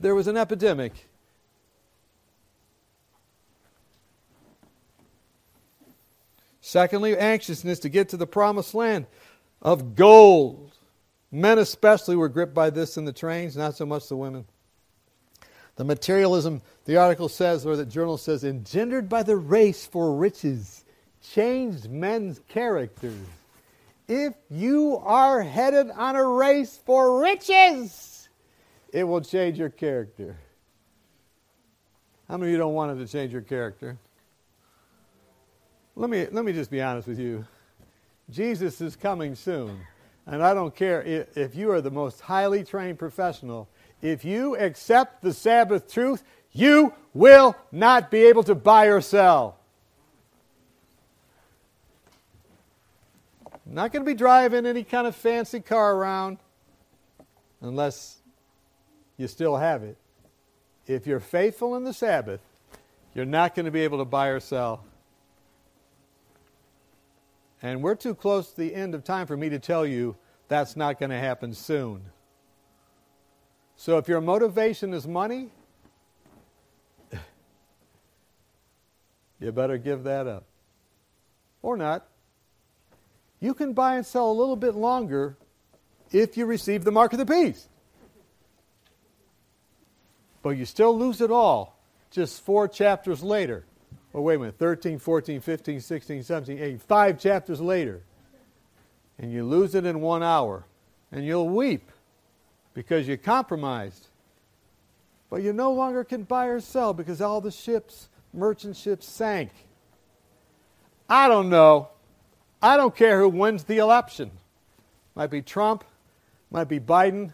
[0.04, 0.93] there was an epidemic
[6.66, 9.06] Secondly, anxiousness to get to the promised land
[9.62, 10.72] of gold.
[11.30, 14.45] Men, especially, were gripped by this in the trains, not so much the women.
[15.76, 20.86] The materialism, the article says, or the journal says, engendered by the race for riches,
[21.22, 23.28] changed men's characters.
[24.08, 28.12] If you are headed on a race for riches,
[28.94, 30.38] it will change your character.
[32.30, 33.98] How many of you don't want it to change your character?
[35.96, 37.46] let me, let me just be honest with you.
[38.30, 39.80] Jesus is coming soon.
[40.26, 43.68] And I don't care if, you are the most highly trained professional,
[44.02, 49.58] if you accept the Sabbath truth, you will not be able to buy or sell.
[53.66, 56.38] Not going to be driving any kind of fancy car around
[57.62, 58.22] unless
[59.18, 59.97] you still have it.
[60.86, 62.41] If you're faithful in the Sabbath,
[63.14, 64.84] you're not going to be able to buy or sell.
[67.61, 70.18] And we're too close to the end of time for me to tell you
[70.49, 72.01] that's not going to happen soon.
[73.78, 75.49] So if your motivation is money,
[79.39, 80.43] you better give that up.
[81.61, 82.05] Or not.
[83.39, 85.38] You can buy and sell a little bit longer
[86.11, 87.70] if you receive the mark of the beast.
[90.44, 91.80] But you still lose it all
[92.12, 93.66] just four chapters later.
[94.14, 98.04] Oh, wait a minute 13, 14, 15, 16, 17, 18, five chapters later.
[99.18, 100.66] And you lose it in one hour.
[101.12, 101.89] And you'll weep
[102.74, 104.08] because you compromised.
[105.30, 109.50] But you no longer can buy or sell because all the ships, merchant ships, sank.
[111.10, 111.89] I don't know.
[112.62, 114.32] I don't care who wins the election.
[115.16, 115.84] Might be Trump,
[116.52, 117.34] might be Biden.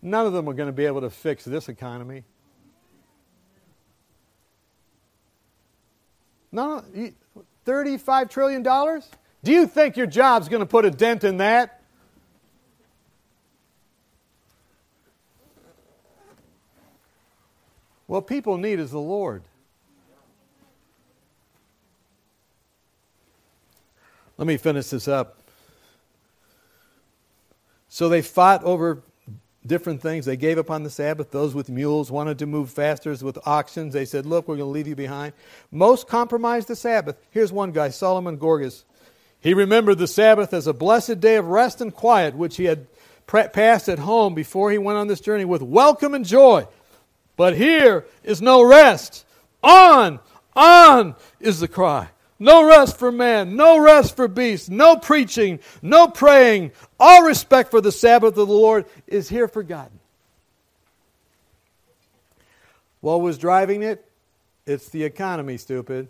[0.00, 2.24] None of them are going to be able to fix this economy.
[6.50, 6.82] No,
[7.66, 8.62] $35 trillion?
[8.62, 11.82] Do you think your job's going to put a dent in that?
[18.06, 19.42] What people need is the Lord.
[24.38, 25.42] Let me finish this up.
[27.88, 29.02] So they fought over
[29.68, 30.24] different things.
[30.24, 31.30] They gave up on the Sabbath.
[31.30, 33.14] Those with mules wanted to move faster.
[33.22, 35.34] With oxen, they said, Look, we're going to leave you behind.
[35.70, 37.16] Most compromised the Sabbath.
[37.30, 38.84] Here's one guy, Solomon Gorgas.
[39.40, 42.86] He remembered the Sabbath as a blessed day of rest and quiet, which he had
[43.28, 46.66] passed at home before he went on this journey with welcome and joy.
[47.36, 49.24] But here is no rest.
[49.62, 50.18] On,
[50.56, 52.08] on is the cry.
[52.38, 56.72] No rest for man, no rest for beast, no preaching, no praying.
[57.00, 59.98] All respect for the Sabbath of the Lord is here forgotten.
[63.00, 64.04] What was driving it?
[64.66, 66.08] It's the economy, stupid.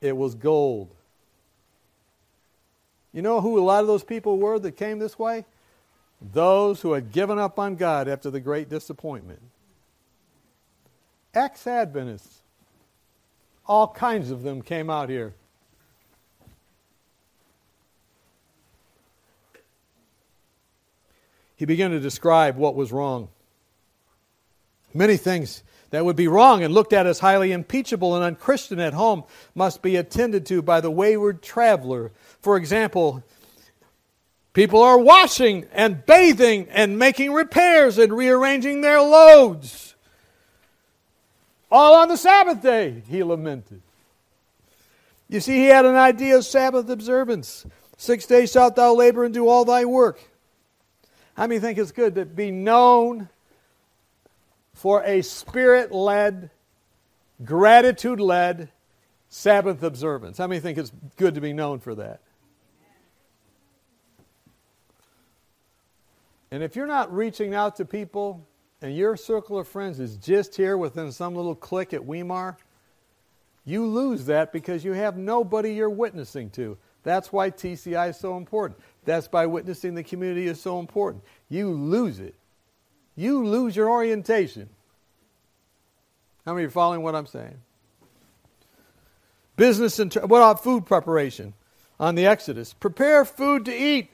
[0.00, 0.90] It was gold.
[3.12, 5.44] You know who a lot of those people were that came this way?
[6.20, 9.40] Those who had given up on God after the great disappointment.
[11.34, 12.37] Ex Adventists.
[13.68, 15.34] All kinds of them came out here.
[21.56, 23.28] He began to describe what was wrong.
[24.94, 28.94] Many things that would be wrong and looked at as highly impeachable and unchristian at
[28.94, 32.12] home must be attended to by the wayward traveler.
[32.40, 33.24] For example,
[34.52, 39.87] people are washing and bathing and making repairs and rearranging their loads.
[41.70, 43.82] All on the Sabbath day, he lamented.
[45.28, 47.66] You see, he had an idea of Sabbath observance.
[47.98, 50.18] Six days shalt thou labor and do all thy work.
[51.36, 53.28] How many think it's good to be known
[54.72, 56.50] for a spirit led,
[57.44, 58.70] gratitude led
[59.28, 60.38] Sabbath observance?
[60.38, 62.20] How many think it's good to be known for that?
[66.50, 68.46] And if you're not reaching out to people
[68.80, 72.56] and your circle of friends is just here within some little clique at Weimar,
[73.64, 76.78] you lose that because you have nobody you're witnessing to.
[77.02, 78.80] That's why TCI is so important.
[79.04, 81.24] That's why witnessing the community is so important.
[81.48, 82.34] You lose it.
[83.16, 84.68] You lose your orientation.
[86.46, 87.58] How many are following what I'm saying?
[89.56, 91.52] Business and what about food preparation
[91.98, 92.72] on the Exodus?
[92.72, 94.10] Prepare food to eat.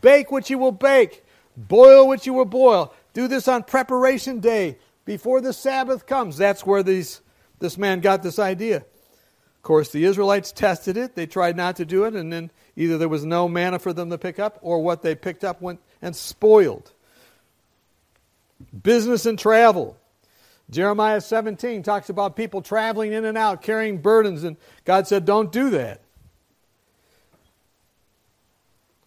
[0.00, 1.24] Bake what you will bake.
[1.56, 2.94] Boil what you will boil.
[3.12, 6.36] Do this on preparation day before the Sabbath comes.
[6.36, 7.20] That's where these,
[7.58, 8.78] this man got this idea.
[8.78, 11.14] Of course, the Israelites tested it.
[11.14, 14.10] They tried not to do it, and then either there was no manna for them
[14.10, 16.92] to pick up, or what they picked up went and spoiled.
[18.82, 19.96] Business and travel.
[20.70, 25.52] Jeremiah 17 talks about people traveling in and out, carrying burdens, and God said, Don't
[25.52, 26.00] do that.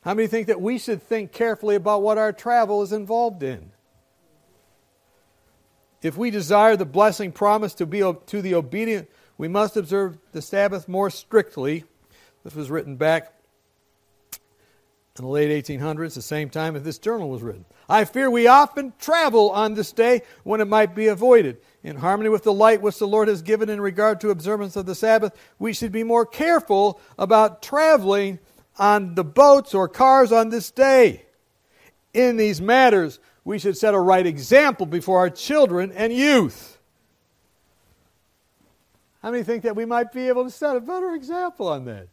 [0.01, 3.72] How many think that we should think carefully about what our travel is involved in?
[6.06, 10.41] If we desire the blessing promised to be to the obedient, we must observe the
[10.41, 11.84] Sabbath more strictly.
[12.43, 13.34] This was written back
[15.18, 17.66] in the late 1800s, the same time that this journal was written.
[17.89, 21.58] I fear we often travel on this day when it might be avoided.
[21.82, 24.86] In harmony with the light which the Lord has given in regard to observance of
[24.86, 28.38] the Sabbath, we should be more careful about traveling
[28.78, 31.26] on the boats or cars on this day.
[32.14, 36.80] In these matters, we should set a right example before our children and youth.
[39.22, 42.08] How many think that we might be able to set a better example on that?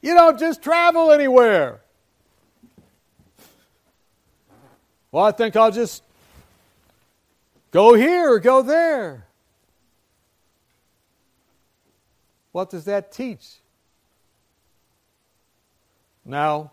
[0.00, 1.80] You don't just travel anywhere.
[5.12, 6.02] Well, I think I'll just
[7.70, 9.26] go here or go there.
[12.52, 13.56] What does that teach?
[16.24, 16.72] Now,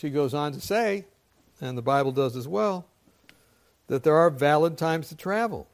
[0.00, 1.04] she goes on to say,
[1.60, 2.86] and the Bible does as well,
[3.88, 5.68] that there are valid times to travel.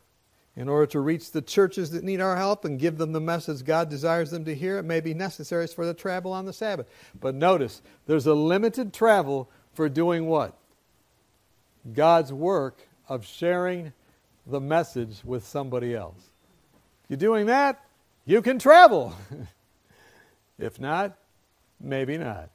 [0.57, 3.65] In order to reach the churches that need our help and give them the message
[3.65, 6.89] God desires them to hear, it may be necessary for the travel on the Sabbath.
[7.21, 10.57] But notice, there's a limited travel for doing what?
[11.93, 13.93] God's work of sharing
[14.45, 16.31] the message with somebody else.
[17.05, 17.85] If you're doing that,
[18.25, 19.15] you can travel.
[20.59, 21.17] if not,
[21.79, 22.51] maybe not.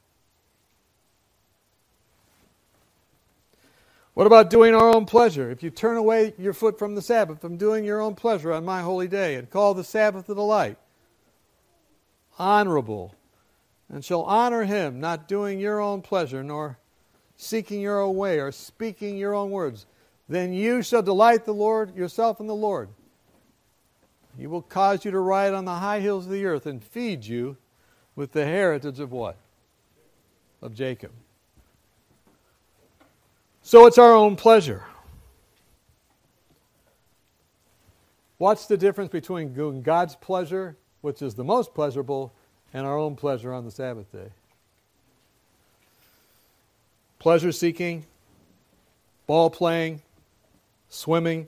[4.14, 5.50] What about doing our own pleasure?
[5.50, 8.64] If you turn away your foot from the Sabbath, from doing your own pleasure on
[8.64, 10.76] my holy day, and call the Sabbath a delight,
[12.38, 13.14] honorable,
[13.88, 16.78] and shall honor him, not doing your own pleasure, nor
[17.36, 19.86] seeking your own way, or speaking your own words,
[20.28, 22.90] then you shall delight the Lord yourself in the Lord.
[24.38, 27.24] He will cause you to ride on the high hills of the earth and feed
[27.24, 27.56] you
[28.14, 29.36] with the heritage of what?
[30.60, 31.12] Of Jacob.
[33.62, 34.84] So it's our own pleasure.
[38.38, 42.32] What's the difference between God's pleasure, which is the most pleasurable,
[42.74, 44.30] and our own pleasure on the Sabbath day?
[47.20, 48.04] Pleasure seeking,
[49.28, 50.02] ball playing,
[50.88, 51.46] swimming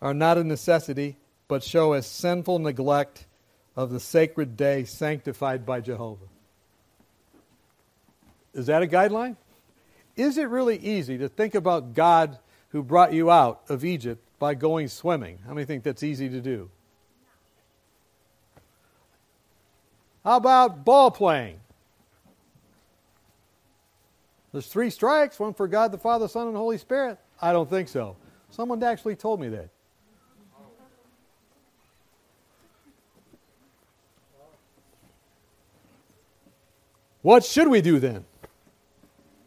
[0.00, 1.16] are not a necessity,
[1.48, 3.26] but show a sinful neglect
[3.74, 6.26] of the sacred day sanctified by Jehovah.
[8.54, 9.36] Is that a guideline?
[10.16, 12.38] Is it really easy to think about God
[12.70, 15.38] who brought you out of Egypt by going swimming?
[15.46, 16.70] How many think that's easy to do?
[20.24, 21.60] How about ball playing?
[24.52, 27.18] There's three strikes one for God the Father, Son, and Holy Spirit.
[27.40, 28.16] I don't think so.
[28.50, 29.68] Someone actually told me that.
[37.20, 38.24] What should we do then?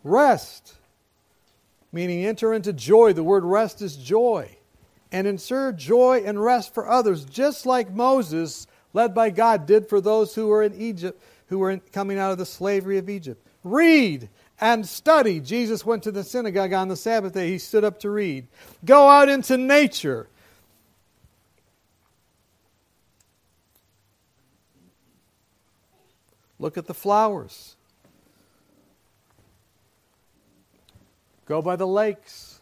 [0.09, 0.75] Rest,
[1.91, 3.13] meaning enter into joy.
[3.13, 4.55] The word rest is joy.
[5.11, 10.01] And insert joy and rest for others, just like Moses, led by God, did for
[10.01, 13.43] those who were in Egypt, who were in, coming out of the slavery of Egypt.
[13.63, 14.29] Read
[14.61, 15.39] and study.
[15.39, 17.49] Jesus went to the synagogue on the Sabbath day.
[17.49, 18.47] He stood up to read.
[18.85, 20.27] Go out into nature.
[26.59, 27.75] Look at the flowers.
[31.49, 32.61] Go by the lakes.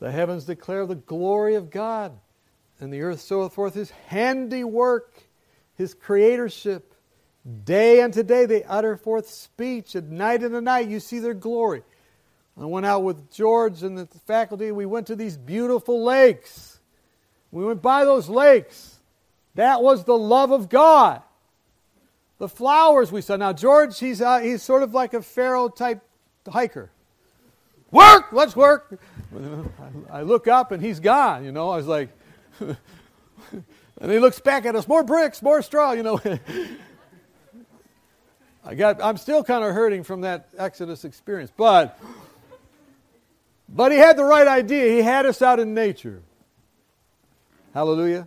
[0.00, 2.18] The heavens declare the glory of God,
[2.80, 5.22] and the earth showeth forth his handiwork,
[5.76, 6.94] his creatorship.
[7.64, 11.84] Day unto day they utter forth speech, and night unto night you see their glory.
[12.60, 14.72] I went out with George and the faculty.
[14.72, 16.80] We went to these beautiful lakes.
[17.52, 18.98] We went by those lakes.
[19.54, 21.22] That was the love of God.
[22.38, 23.36] The flowers we saw.
[23.36, 26.02] Now, George, he's, uh, he's sort of like a Pharaoh type
[26.48, 26.90] hiker.
[27.90, 29.00] Work, let's work.
[30.10, 31.70] I look up and he's gone, you know.
[31.70, 32.10] I was like,
[32.60, 32.76] and
[34.00, 36.20] he looks back at us, more bricks, more straw, you know.
[38.64, 41.98] I got, I'm still kind of hurting from that Exodus experience, but,
[43.68, 44.92] but he had the right idea.
[44.92, 46.22] He had us out in nature.
[47.72, 48.26] Hallelujah.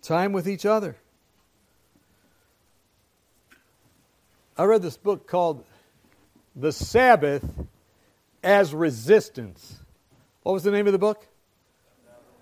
[0.00, 0.96] Time with each other.
[4.58, 5.64] I read this book called
[6.56, 7.48] The Sabbath
[8.42, 9.78] as Resistance.
[10.42, 11.24] What was the name of the book?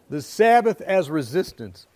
[0.09, 1.87] The Sabbath as Resistance.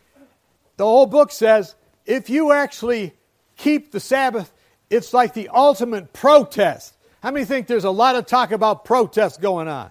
[0.77, 3.15] The whole book says if you actually
[3.57, 4.53] keep the Sabbath,
[4.91, 6.95] it's like the ultimate protest.
[7.23, 9.91] How many think there's a lot of talk about protests going on?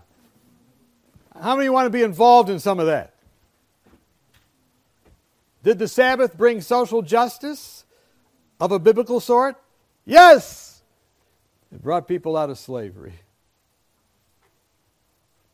[1.41, 3.15] How many want to be involved in some of that?
[5.63, 7.83] Did the Sabbath bring social justice
[8.59, 9.55] of a biblical sort?
[10.09, 10.81] Yes!
[11.71, 13.13] It brought people out of slavery.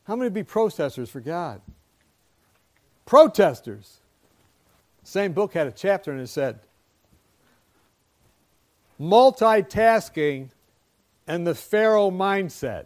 [0.06, 1.60] How many be protesters for God?
[3.06, 3.98] Protesters.
[5.04, 6.60] Same book had a chapter and it said,
[8.98, 10.52] Multitasking
[11.28, 12.86] and the Pharaoh mindset.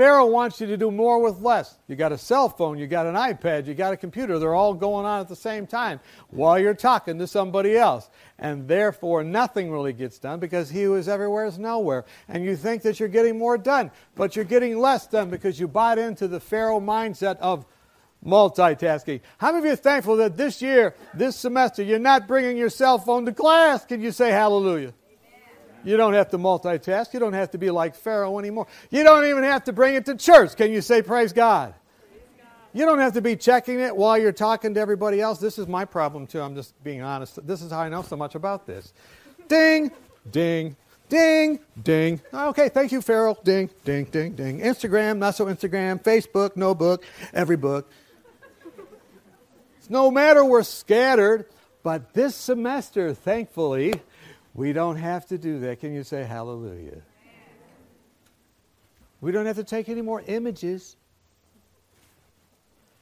[0.00, 1.76] Pharaoh wants you to do more with less.
[1.86, 4.38] You got a cell phone, you got an iPad, you got a computer.
[4.38, 8.08] They're all going on at the same time while you're talking to somebody else.
[8.38, 12.06] And therefore, nothing really gets done because he who is everywhere is nowhere.
[12.28, 15.68] And you think that you're getting more done, but you're getting less done because you
[15.68, 17.66] bought into the Pharaoh mindset of
[18.24, 19.20] multitasking.
[19.36, 22.70] How many of you are thankful that this year, this semester, you're not bringing your
[22.70, 23.84] cell phone to class?
[23.84, 24.94] Can you say hallelujah?
[25.84, 27.12] You don't have to multitask.
[27.14, 28.66] You don't have to be like Pharaoh anymore.
[28.90, 30.56] You don't even have to bring it to church.
[30.56, 31.74] Can you say praise God?
[32.72, 35.38] You don't have to be checking it while you're talking to everybody else.
[35.38, 36.40] This is my problem too.
[36.40, 37.44] I'm just being honest.
[37.44, 38.92] This is how I know so much about this.
[39.48, 39.90] Ding,
[40.30, 40.76] ding,
[41.08, 42.20] ding, ding.
[42.32, 43.36] Okay, thank you, Pharaoh.
[43.42, 44.60] Ding, ding, ding, ding.
[44.60, 46.00] Instagram, not so Instagram.
[46.00, 47.04] Facebook, no book,
[47.34, 47.90] every book.
[49.88, 51.46] no matter we're scattered,
[51.82, 54.00] but this semester, thankfully,
[54.54, 55.80] we don't have to do that.
[55.80, 57.02] Can you say hallelujah?
[59.20, 60.96] We don't have to take any more images.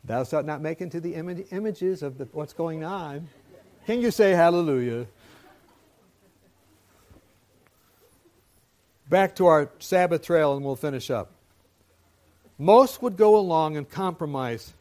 [0.04, 3.28] Thou shalt not make into the Im- images of the, what's going on.
[3.86, 5.06] Can you say hallelujah?
[9.08, 11.30] Back to our Sabbath trail and we'll finish up.
[12.58, 14.74] Most would go along and compromise,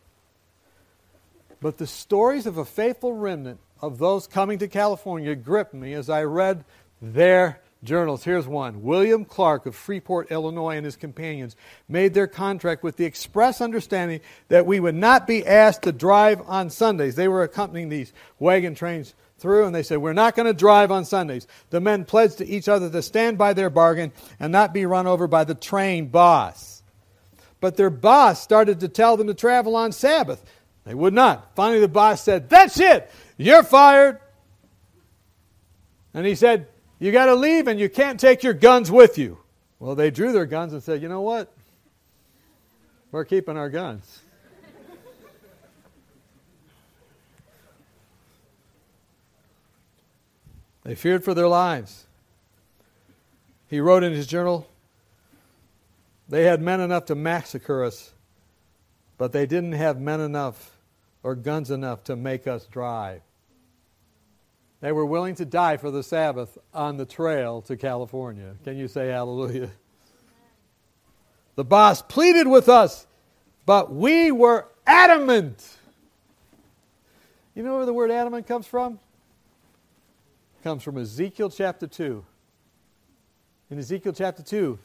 [1.62, 6.10] but the stories of a faithful remnant of those coming to California gripped me as
[6.10, 6.66] I read
[7.02, 8.24] their journals.
[8.24, 11.56] Here's one William Clark of Freeport, Illinois, and his companions
[11.88, 16.42] made their contract with the express understanding that we would not be asked to drive
[16.48, 17.16] on Sundays.
[17.16, 20.92] They were accompanying these wagon trains through, and they said, We're not going to drive
[20.92, 21.48] on Sundays.
[21.70, 25.08] The men pledged to each other to stand by their bargain and not be run
[25.08, 26.82] over by the train boss.
[27.60, 30.44] But their boss started to tell them to travel on Sabbath.
[30.88, 31.54] They would not.
[31.54, 33.12] Finally, the boss said, That's it.
[33.36, 34.20] You're fired.
[36.14, 36.68] And he said,
[36.98, 39.38] You got to leave and you can't take your guns with you.
[39.80, 41.52] Well, they drew their guns and said, You know what?
[43.12, 44.22] We're keeping our guns.
[50.84, 52.06] They feared for their lives.
[53.70, 54.70] He wrote in his journal,
[56.30, 58.14] They had men enough to massacre us,
[59.18, 60.77] but they didn't have men enough
[61.28, 63.22] or guns enough to make us drive.
[64.80, 68.56] They were willing to die for the Sabbath on the trail to California.
[68.64, 69.70] Can you say hallelujah?
[71.56, 73.08] The boss pleaded with us,
[73.66, 75.68] but we were adamant.
[77.56, 78.94] You know where the word adamant comes from?
[78.94, 82.24] It comes from Ezekiel chapter 2.
[83.70, 84.80] In Ezekiel chapter 2,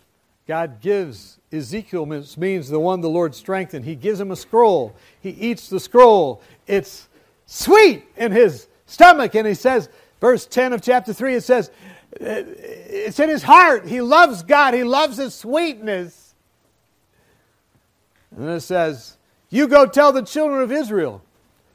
[0.53, 3.87] God gives Ezekiel means the one the Lord strengthened.
[3.87, 4.95] He gives him a scroll.
[5.23, 6.43] He eats the scroll.
[6.67, 7.09] It's
[7.47, 9.35] sweet in his stomach.
[9.35, 9.89] And he says,
[10.21, 11.71] verse 10 of chapter 3, it says,
[12.21, 13.87] uh, it's in his heart.
[13.87, 16.35] He loves God, he loves his sweetness.
[18.37, 19.17] And then it says,
[19.49, 21.23] You go tell the children of Israel.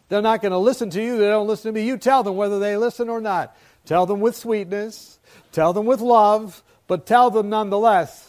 [0.10, 1.88] They're not going to listen to you, they don't listen to me.
[1.88, 3.58] You tell them whether they listen or not.
[3.88, 5.18] Tell them with sweetness,
[5.52, 8.27] tell them with love, but tell them nonetheless.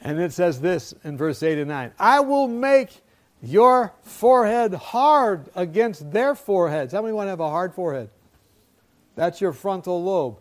[0.00, 3.02] And it says this in verse 8 and 9 I will make
[3.42, 6.92] your forehead hard against their foreheads.
[6.92, 8.10] How many want to have a hard forehead?
[9.14, 10.38] That's your frontal lobe.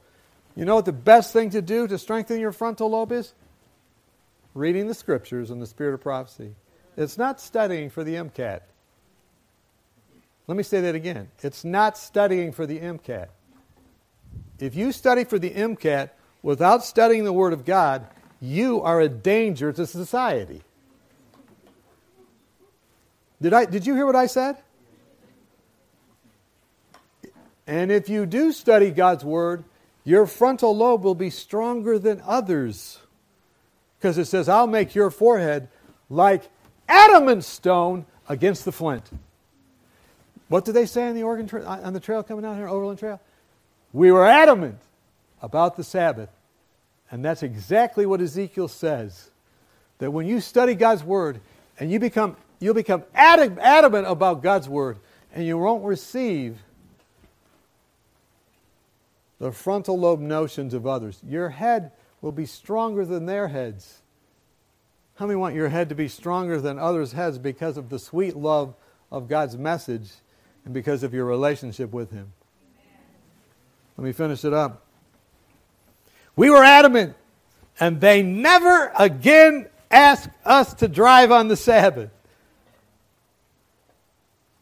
[0.55, 3.33] You know what the best thing to do to strengthen your frontal lobe is?
[4.53, 6.55] Reading the scriptures and the spirit of prophecy.
[6.95, 8.61] It's not studying for the MCAT.
[10.47, 11.29] Let me say that again.
[11.41, 13.27] It's not studying for the MCAT.
[14.59, 18.07] If you study for the MCAT without studying the Word of God,
[18.41, 20.61] you are a danger to society.
[23.41, 24.57] Did, I, did you hear what I said?
[27.67, 29.63] And if you do study God's Word,
[30.03, 32.99] your frontal lobe will be stronger than others.
[33.97, 35.67] Because it says, I'll make your forehead
[36.09, 36.43] like
[36.87, 39.09] adamant stone against the flint.
[40.47, 42.99] What did they say on the Oregon tra- on the trail coming out here, Overland
[42.99, 43.19] Trail?
[43.93, 44.77] We were adamant
[45.41, 46.29] about the Sabbath.
[47.11, 49.29] And that's exactly what Ezekiel says.
[49.99, 51.39] That when you study God's Word
[51.79, 54.99] and you become you'll become adamant about God's word
[55.33, 56.57] and you won't receive
[59.39, 61.19] the frontal lobe notions of others.
[61.27, 61.91] Your head
[62.21, 64.01] will be stronger than their heads.
[65.15, 68.35] How many want your head to be stronger than others' heads because of the sweet
[68.35, 68.75] love
[69.11, 70.09] of God's message
[70.63, 72.33] and because of your relationship with Him?
[73.97, 74.84] Let me finish it up.
[76.35, 77.15] We were adamant,
[77.79, 82.11] and they never again asked us to drive on the Sabbath.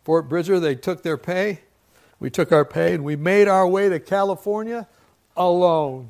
[0.03, 1.61] Fort Bridger, they took their pay.
[2.19, 4.87] We took our pay and we made our way to California
[5.35, 6.09] alone.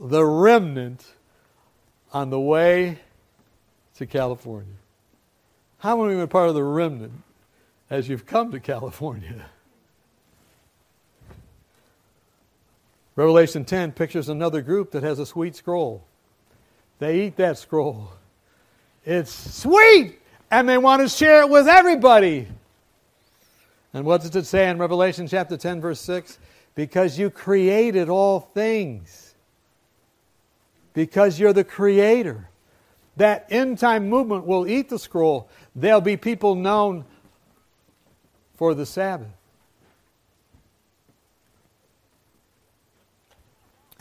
[0.00, 1.04] The remnant
[2.12, 2.98] on the way
[3.96, 4.74] to California.
[5.78, 7.12] How many of you part of the remnant
[7.90, 9.46] as you've come to California?
[13.16, 16.04] Revelation 10 pictures another group that has a sweet scroll.
[16.98, 18.10] They eat that scroll.
[19.04, 20.18] It's sweet,
[20.50, 22.48] and they want to share it with everybody.
[23.92, 26.38] And what does it say in Revelation chapter 10, verse 6?
[26.74, 29.34] Because you created all things.
[30.92, 32.48] Because you're the creator.
[33.16, 35.48] That end time movement will eat the scroll.
[35.76, 37.04] There'll be people known
[38.56, 39.28] for the Sabbath.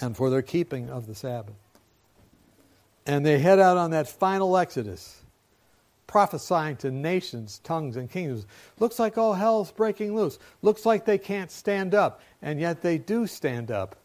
[0.04, 1.56] And for their keeping of the Sabbath.
[3.06, 5.22] And they head out on that final exodus,
[6.08, 8.46] prophesying to nations, tongues, and kingdoms.
[8.80, 10.40] Looks like all hell's breaking loose.
[10.62, 13.96] Looks like they can't stand up, and yet they do stand up.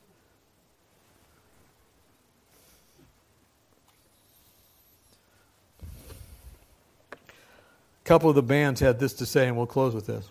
[7.13, 10.31] A couple of the bands had this to say, and we'll close with this.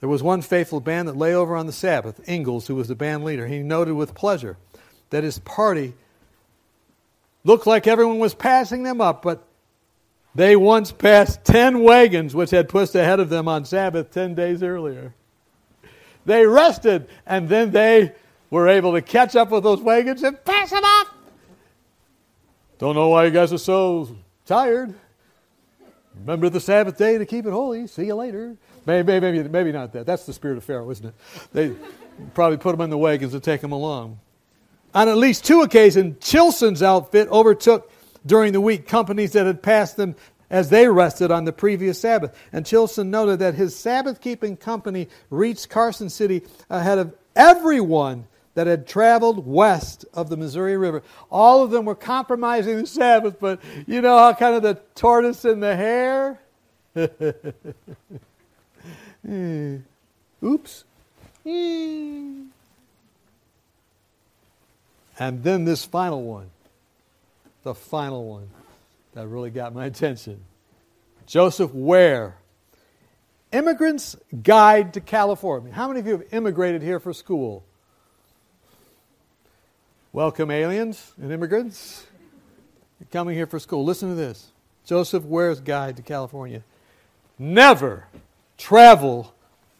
[0.00, 2.96] There was one faithful band that lay over on the Sabbath, Ingalls, who was the
[2.96, 3.46] band leader.
[3.46, 4.56] He noted with pleasure
[5.12, 5.94] that his party
[7.44, 9.44] Looked like everyone was passing them up, but
[10.34, 14.62] they once passed 10 wagons which had pushed ahead of them on Sabbath 10 days
[14.62, 15.14] earlier.
[16.24, 18.12] They rested, and then they
[18.48, 21.12] were able to catch up with those wagons and pass them off.
[22.78, 24.94] Don't know why you guys are so tired.
[26.20, 27.86] Remember the Sabbath day to keep it holy.
[27.88, 28.56] See you later.
[28.86, 30.06] Maybe, maybe, maybe not that.
[30.06, 31.14] That's the spirit of Pharaoh, isn't it?
[31.52, 31.74] They
[32.34, 34.20] probably put them in the wagons to take them along.
[34.94, 37.90] On at least two occasions, Chilson's outfit overtook
[38.26, 40.14] during the week companies that had passed them
[40.50, 42.36] as they rested on the previous Sabbath.
[42.52, 48.66] And Chilson noted that his Sabbath keeping company reached Carson City ahead of everyone that
[48.66, 51.02] had traveled west of the Missouri River.
[51.30, 55.46] All of them were compromising the Sabbath, but you know how kind of the tortoise
[55.46, 56.38] and the hare?
[60.44, 60.84] Oops.
[65.22, 66.50] And then this final one,
[67.62, 68.50] the final one
[69.14, 70.42] that really got my attention
[71.28, 72.34] Joseph Ware,
[73.52, 75.72] Immigrant's Guide to California.
[75.72, 77.62] How many of you have immigrated here for school?
[80.12, 82.04] Welcome, aliens and immigrants.
[82.98, 83.84] You're coming here for school.
[83.84, 84.50] Listen to this
[84.84, 86.64] Joseph Ware's Guide to California.
[87.38, 88.08] Never
[88.58, 89.32] travel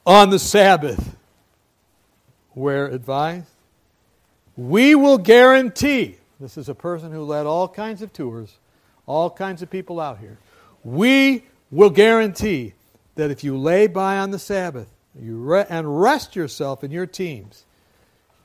[0.06, 1.16] on the Sabbath.
[2.54, 3.51] Ware advised
[4.56, 8.58] we will guarantee, this is a person who led all kinds of tours,
[9.06, 10.38] all kinds of people out here.
[10.84, 12.74] We will guarantee
[13.14, 17.64] that if you lay by on the Sabbath you and rest yourself and your teams,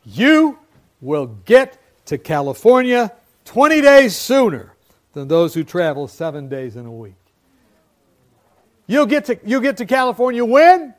[0.04, 0.60] you
[1.02, 3.14] will get to California
[3.46, 4.74] 20 days sooner
[5.14, 7.16] than those who travel seven days in a week.
[8.86, 10.94] You'll get to, you'll get to California when?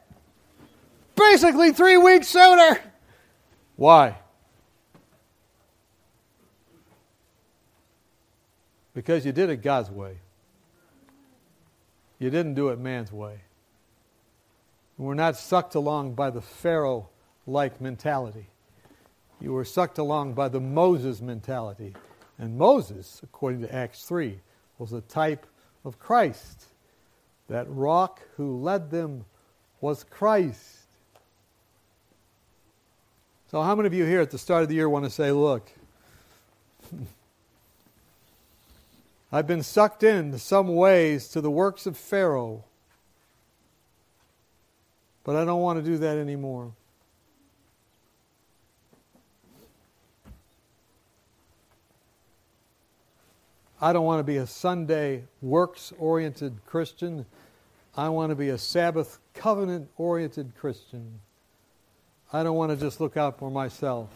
[1.14, 2.80] Basically, three weeks sooner.
[3.76, 4.16] Why?
[8.98, 10.18] Because you did it God's way.
[12.18, 13.42] You didn't do it man's way.
[14.96, 17.08] we're not sucked along by the Pharaoh
[17.46, 18.48] like mentality.
[19.40, 21.94] You were sucked along by the Moses mentality.
[22.38, 24.40] And Moses, according to Acts 3,
[24.78, 25.46] was a type
[25.84, 26.64] of Christ.
[27.46, 29.26] That rock who led them
[29.80, 30.88] was Christ.
[33.52, 35.30] So, how many of you here at the start of the year want to say,
[35.30, 35.70] look,
[39.30, 42.64] I've been sucked in some ways to the works of Pharaoh,
[45.22, 46.72] but I don't want to do that anymore.
[53.80, 57.26] I don't want to be a Sunday works oriented Christian.
[57.96, 61.20] I want to be a Sabbath covenant oriented Christian.
[62.32, 64.08] I don't want to just look out for myself.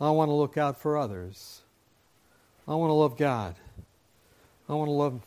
[0.00, 1.62] I want to look out for others.
[2.68, 3.56] I want to love God.
[4.68, 5.20] I want to love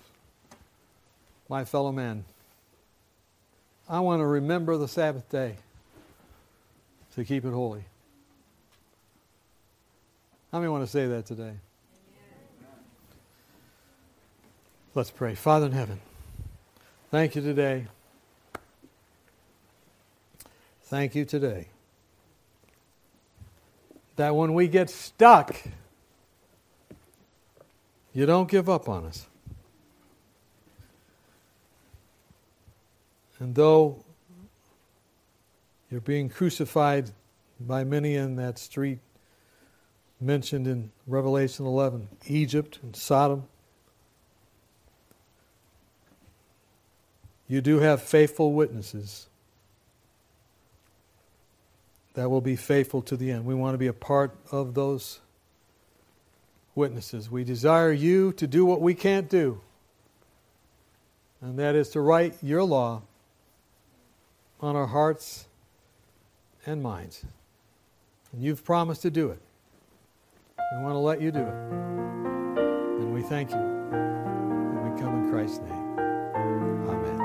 [1.47, 2.25] my fellow men.
[3.87, 5.55] I want to remember the Sabbath day
[7.15, 7.83] to keep it holy.
[10.51, 11.53] How many want to say that today?
[14.95, 15.35] Let's pray.
[15.35, 15.99] Father in heaven,
[17.11, 17.87] thank you today.
[20.83, 21.67] Thank you today.
[24.15, 25.55] That when we get stuck,
[28.11, 29.28] you don't give up on us.
[33.39, 34.03] And though
[35.89, 37.11] you're being crucified
[37.59, 38.99] by many in that street
[40.21, 43.45] mentioned in Revelation 11, Egypt and Sodom,
[47.47, 49.27] you do have faithful witnesses
[52.13, 53.45] that will be faithful to the end.
[53.45, 55.21] We want to be a part of those
[56.75, 57.31] witnesses.
[57.31, 59.61] We desire you to do what we can't do,
[61.41, 63.03] and that is to write your law
[64.62, 65.47] on our hearts
[66.66, 67.24] and minds.
[68.32, 69.39] And you've promised to do it.
[70.76, 71.53] We want to let you do it.
[72.99, 73.57] And we thank you.
[73.57, 75.99] And we come in Christ's name.
[76.88, 77.20] Amen.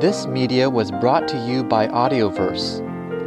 [0.00, 2.80] This media was brought to you by Audioverse,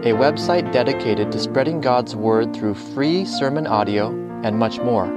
[0.04, 4.10] a website dedicated to spreading God's Word through free sermon audio
[4.44, 5.17] and much more.